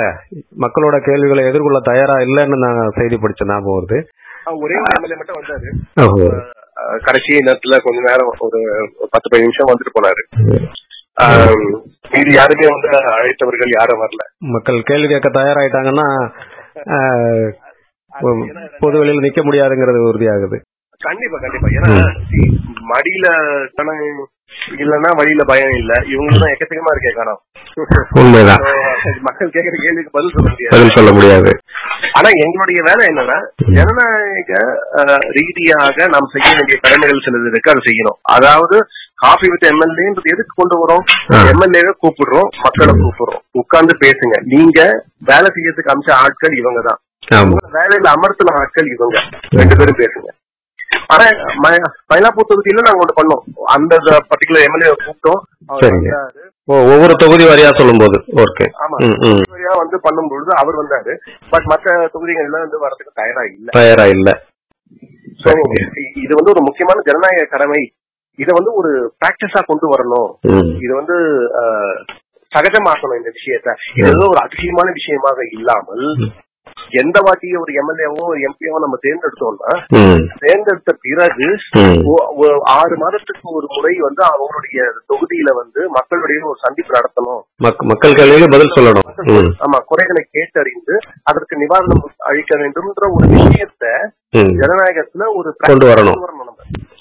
மக்களோட 0.64 0.96
கேள்விகளை 1.08 1.42
எதிர்கொள்ள 1.46 1.78
தயாரா 1.80 2.16
இல்லைன்னு 2.26 2.58
நான் 2.64 2.94
செய்தி 2.98 3.16
படிச்ச 3.16 3.48
ஞாபகம் 3.48 3.76
வருது. 3.78 3.98
ஒரே 4.62 4.76
ஒரு 4.82 4.92
எம்எல்ஏ 4.96 5.16
மட்டும் 5.20 5.38
வந்தாரு. 5.38 5.68
கடைசி 7.02 7.38
நேரத்துல 7.46 7.76
கொஞ்ச 7.82 7.98
நேரம் 8.08 8.30
ஒரு 8.46 8.58
பத்து 9.10 9.26
பதினஞ்சு 9.28 9.46
நிமிஷம் 9.46 9.70
வந்துட்டு 9.72 9.96
போனாரு. 9.96 10.22
மீதி 12.12 12.32
யாருமே 12.34 12.66
வந்து 12.74 12.88
அழைத்தவர்கள் 13.14 13.76
யாரும் 13.78 14.02
வரல. 14.02 14.22
மக்கள் 14.54 14.80
கேள்வி 14.82 15.08
கேட்க 15.08 15.28
தயாராயிட்டாங்கன்னா 15.38 16.08
ஆஹ், 16.94 17.46
பொது 18.80 18.96
வெளியில 18.98 19.22
நிக்க 19.24 19.40
முடியாதுங்கிறது 19.42 20.00
உறுதியாகுது. 20.08 20.58
கண்டிப்பா 20.98 21.38
கண்டிப்பா. 21.38 21.68
ஏன்னா 21.68 21.90
மடியில 22.92 23.26
கணம் 23.74 24.28
இல்லன்னா 24.68 25.16
வழியில 25.16 25.44
பயம் 25.44 25.70
இல்ல. 25.70 25.94
இவங்க 26.06 26.38
தான் 26.38 26.52
எக்கச்சக்கமா 26.52 26.90
இருக்கே 26.94 27.36
உண்மைதான். 28.10 28.62
So, 29.06 29.12
மக்கள் 29.20 29.48
கேக்குற 29.48 29.76
கேள்விக்கு 29.84 30.10
பதில் 30.10 30.32
சொல்ல 30.34 30.50
முடியாது. 30.50 30.70
பதில் 30.70 30.94
சொல்ல 30.94 31.12
முடியாது. 31.12 31.60
ஆனா 32.12 32.28
எங்களுடைய 32.28 32.82
வேலை 32.84 33.02
என்னன்னா 33.06 33.38
ஜனநாயக 33.72 34.52
ரீதியாக 35.28 36.06
நாம் 36.06 36.30
செய்ய 36.32 36.54
வேண்டிய 36.56 36.78
கடமைகள் 36.80 37.24
சிலது 37.26 37.50
இருக்கு 37.50 37.70
அதை 37.70 37.82
செய்யணும். 37.86 38.18
அதாவது 38.22 38.86
காஃபி 39.14 39.48
வித் 39.48 39.66
எம்எல்ஏன்றது 39.66 40.32
எதுக்கு 40.32 40.54
கொண்டு 40.54 40.76
வரோம். 40.82 41.04
எம்எல்ஏவை 41.28 41.92
கூப்பிடுறோம் 42.02 42.48
மக்களை 42.62 42.94
கூப்பிடுறோம். 42.94 43.42
உட்கார்ந்து 43.50 43.96
பேசுங்க. 44.00 44.40
நீங்க 44.42 45.04
வேலை 45.18 45.50
செய்யறதுக்கு 45.54 45.92
அமைச்ச 45.92 46.12
ஆட்கள் 46.12 46.56
இவங்க 46.56 46.80
தான். 46.80 47.00
வேலையில 47.72 48.08
அமர்த்தின 48.08 48.54
ஆட்கள் 48.54 48.90
இவங்க. 48.90 49.16
ரெண்டு 49.48 49.76
பேரும் 49.76 49.96
பேசுங்க. 49.96 50.28
ஆனா 51.14 51.24
மயிலாப்பூர் 52.10 52.48
தொகுதியில 52.50 52.84
நாங்க 52.86 53.02
ஒண்ணு 53.04 53.18
பண்ணோம். 53.18 53.42
அந்த 53.74 53.94
பர்டிகுலர் 54.30 54.66
எம்எல்ஏ 54.68 54.90
கூப்பிட்டோம். 55.04 55.40
சரிங்க. 55.82 56.10
ஒவ்வொரு 56.92 57.14
தொகுதி 57.22 57.44
வாரியா 57.48 57.70
சொல்லும் 57.78 58.02
போது 58.02 58.18
ஓகே. 58.44 58.66
ஆமா. 58.84 58.96
தொகுதியா 59.00 59.72
வந்து 59.82 59.96
பண்ணும்பொழுது 60.06 60.52
அவர் 60.62 60.80
வந்தாரு. 60.82 61.12
பட் 61.52 61.68
மத்த 61.72 61.96
தொகுதிகள்ல 62.14 62.62
வந்து 62.64 62.82
வரதுக்கு 62.84 63.18
தயாரா 63.22 63.44
இல்ல 63.54 63.68
தயாரா 63.80 64.06
இல்ல 64.16 64.28
இது 66.24 66.32
வந்து 66.38 66.52
ஒரு 66.54 66.62
முக்கியமான 66.66 66.98
ஜனநாயக 67.08 67.46
கடமை. 67.52 67.80
இத 68.38 68.50
வந்து 68.58 68.72
ஒரு 68.80 68.90
பிராக்டிஸா 69.20 69.60
கொண்டு 69.68 69.86
வரணும். 69.92 70.30
இது 70.84 70.92
வந்து 71.00 71.16
சகஜமாக்கணும் 72.52 73.18
இந்த 73.20 73.30
விஷயத்த. 73.36 73.70
இது 74.00 74.24
ஒரு 74.32 74.40
அதிசயமான 74.44 74.88
விஷயமாக 74.98 75.38
இல்லாமல் 75.56 76.04
எந்த 76.90 77.20
வாட்டி 77.22 77.54
ஒரு 77.54 77.72
எம்எல்ஏவோ 77.72 78.24
எம்பியோ 78.42 78.74
நம்ம 78.80 78.98
தேர்ந்தெடுத்தோம்னா. 79.02 79.84
தேர்ந்தெடுத்த 80.38 80.96
பிறகு 81.00 81.56
ஆறு 82.62 82.96
மாதத்துக்கு 82.96 83.52
ஒரு 83.52 83.66
முறை 83.70 83.96
வந்து 83.98 84.24
அவங்களுடைய 84.24 84.78
தொகுதியில 85.08 85.54
வந்து 85.54 85.88
மக்களுடைய 85.88 86.46
ஒரு 86.46 86.56
சந்திப்பு 86.62 86.92
நடத்தணும் 86.98 87.42
மக்- 87.64 87.86
மக்கள் 87.86 88.12
பதில் 88.50 88.74
சொல்லணும். 88.76 89.08
ஆமா 89.36 89.78
குறைகளை 89.84 90.28
கேட்டறிந்து 90.32 90.94
அதற்கு 91.22 91.56
நிவாரணம் 91.56 92.04
அளிக்க 92.18 92.58
வேண்டும்ன்ற 92.58 93.10
ஒரு 93.10 93.26
விஷயத்த. 93.28 93.84
ஜனநாயகத்துல 94.36 95.22
ஒரு 95.36 95.54
கொண்டு 95.58 95.86
வரணும். 95.86 95.96
கொண்டு 95.96 96.26
வரணும் 96.26 96.44
நம்ம 96.44 96.54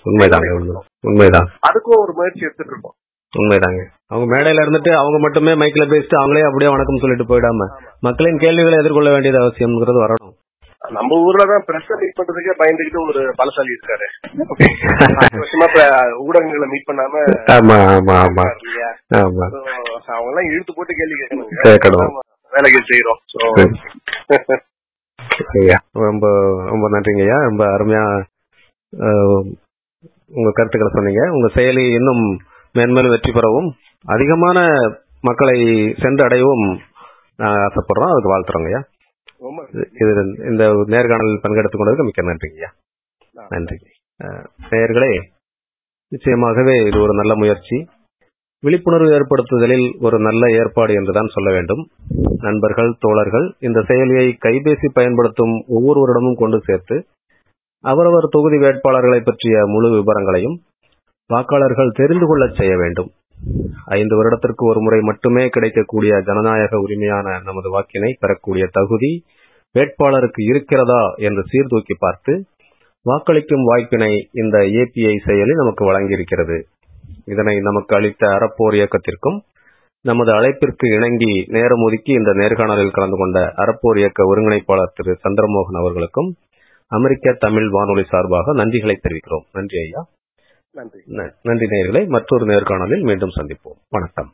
உண்மைதாங்க 0.06 0.52
உண்மை 0.52 0.82
உண்மைதான் 1.02 1.50
அதுக்கும் 1.70 2.02
ஒரு 2.02 2.14
முயற்சி 2.14 2.40
எடுத்துட்டு 2.40 2.72
இருக்கோம் 2.72 2.96
உண்மைதாங்க. 3.36 3.82
அவங்க 4.12 4.26
மேடையில 4.32 4.64
இருந்துட்டு 4.66 4.92
அவங்க 5.02 5.18
மட்டுமே 5.24 5.54
மைக்ல 5.62 5.86
பேசிட்டு 5.92 6.16
அவங்களே 6.20 6.48
அப்படியே 6.48 6.70
வணக்கம் 6.74 7.02
சொல்லிட்டு 7.04 7.26
போயிடாம 7.30 7.68
மக்களின் 8.08 8.42
கேள்விகளை 8.44 8.78
எதிர்கொள்ள 8.82 9.10
வேண்டியது 9.14 9.40
அவசியம்ங்கிறது 9.44 10.00
வரணும். 10.04 10.34
நம்ம 10.82 11.18
ஊர்ல 11.28 11.44
தான் 11.52 11.64
பிரஸ் 11.68 11.90
மீட் 12.02 12.18
பண்றதுக்கே 12.18 12.54
பயந்துகிட்டு 12.60 13.00
ஒரு 13.10 13.22
பலசாலி 13.40 13.72
இருக்காரு. 13.76 14.08
வருஷமா 15.40 15.68
ஊடகங்களை 16.26 16.68
மீட் 16.74 16.88
பண்ணாம 16.90 17.24
ஆமா 17.56 17.78
ஆமா 17.96 18.16
ஆமா. 18.26 18.46
அவங்க 19.16 19.44
எல்லாம் 20.32 20.50
இழுத்து 20.52 20.74
போட்டு 20.78 20.94
கேள்வி 21.00 21.18
கேட்கணும். 21.22 22.14
வேலைகள் 22.54 22.90
செய்யறோம் 22.92 23.22
ரொம்ப 26.06 26.26
ரொம்ப 26.72 26.86
நன்றிங்க 26.96 27.24
ஐயா. 27.26 27.38
ரொம்ப 27.50 27.64
அருமையா 27.76 28.04
உங்க 30.38 30.50
கருத்துக்களை 30.58 30.92
சொன்னீங்க. 30.94 31.24
உங்க 31.36 31.48
செயலி 31.56 31.84
இன்னும் 31.98 32.24
மேன்மேலும் 32.76 33.10
வெற்றி 33.10 33.32
பெறவும் 33.32 33.70
அதிகமான 34.06 34.58
மக்களை 35.22 35.58
சென்றடையவும் 36.04 36.66
நான் 37.38 37.58
ஆசைப்படுறோம். 37.58 38.12
அதுக்கு 38.12 38.34
வாழ்த்துறோங்க 38.34 38.70
ஐயா. 38.72 38.82
இது 40.02 40.12
இந்த 40.52 40.64
நேர்காணலில் 40.94 41.44
பங்கெடுத்துக் 41.44 41.82
கொண்டதுக்கு 41.82 42.08
மிக்க 42.08 42.22
நன்றிங்க 42.22 42.58
ஐயா. 42.60 42.72
நன்றி. 43.50 43.78
அஹ், 44.20 44.44
நேயர்களே 44.70 45.12
நிச்சயமாகவே 46.12 46.88
இது 46.88 47.00
ஒரு 47.02 47.14
நல்ல 47.14 47.36
முயற்சி. 47.36 47.78
விழிப்புணர்வு 48.64 49.10
ஏற்படுத்துதலில் 49.12 49.88
ஒரு 50.00 50.20
நல்ல 50.20 50.52
ஏற்பாடு 50.52 50.94
என்றுதான் 50.94 51.34
சொல்ல 51.34 51.50
வேண்டும். 51.52 51.82
நண்பர்கள் 52.48 52.96
தோழர்கள் 53.00 53.56
இந்த 53.60 53.80
செயலியை 53.90 54.28
கைபேசி 54.46 54.88
பயன்படுத்தும் 54.94 55.54
ஒவ்வொருவரிடமும் 55.70 56.38
கொண்டு 56.38 56.62
சேர்த்து 56.66 56.96
அவரவர் 57.84 58.28
தொகுதி 58.32 58.58
வேட்பாளர்களை 58.58 59.20
பற்றிய 59.24 59.66
முழு 59.66 59.90
விவரங்களையும் 59.90 60.56
வாக்காளர்கள் 61.34 61.96
தெரிந்து 62.00 62.26
கொள்ளச் 62.28 62.56
செய்ய 62.56 62.78
வேண்டும். 62.78 63.10
ஐந்து 63.86 64.16
வருடத்திற்கு 64.16 64.64
ஒரு 64.66 64.80
முறை 64.82 65.00
மட்டுமே 65.00 65.48
கிடைக்கக்கூடிய 65.48 66.22
ஜனநாயக 66.22 66.80
உரிமையான 66.80 67.40
நமது 67.44 67.70
வாக்கினை 67.70 68.18
பெறக்கூடிய 68.20 68.66
தகுதி 68.72 69.12
வேட்பாளருக்கு 69.76 70.42
இருக்கிறதா 70.52 71.14
என்று 71.16 71.44
சீர்தூக்கி 71.46 71.96
பார்த்து 72.00 72.34
வாக்களிக்கும் 73.06 73.64
வாய்ப்பினை 73.64 74.30
இந்த 74.34 74.58
ஏபிஐ 74.58 75.16
செயலி 75.26 75.54
நமக்கு 75.62 75.84
வழங்கியிருக்கிறது. 75.90 76.58
இதனை 77.26 77.60
நமக்கு 77.60 77.96
அளித்த 77.96 78.28
அறப்போர் 78.28 78.76
இயக்கத்திற்கும் 78.80 79.40
நமது 80.02 80.32
அழைப்பிற்கு 80.32 80.88
இணங்கி 80.96 81.34
நேரம் 81.48 81.84
ஒதுக்கி 81.84 82.12
இந்த 82.12 82.32
நேர்காணலில் 82.32 82.96
கலந்து 82.98 83.18
கொண்ட 83.18 83.40
அறப்போர் 83.64 83.98
இயக்க 83.98 84.24
ஒருங்கிணைப்பாளர் 84.24 84.96
திரு 84.96 85.18
சந்திரமோகன் 85.24 85.80
அவர்களுக்கும் 85.82 86.30
அமெரிக்க 86.88 87.34
தமிழ் 87.40 87.70
வானொலி 87.70 88.04
சார்பாக 88.04 88.54
நன்றிகளை 88.54 88.96
தெரிவிக்கிறோம். 89.06 89.48
நன்றி 89.52 89.78
ஐயா. 89.80 90.02
நன்றி. 90.76 91.00
நன்றி 91.42 91.66
நேர்களை 91.66 92.08
மற்றொரு 92.08 92.46
நேர்காணலில் 92.46 93.02
மீண்டும் 93.02 93.30
சந்திப்போம். 93.30 93.80
வணக்கம். 93.90 94.34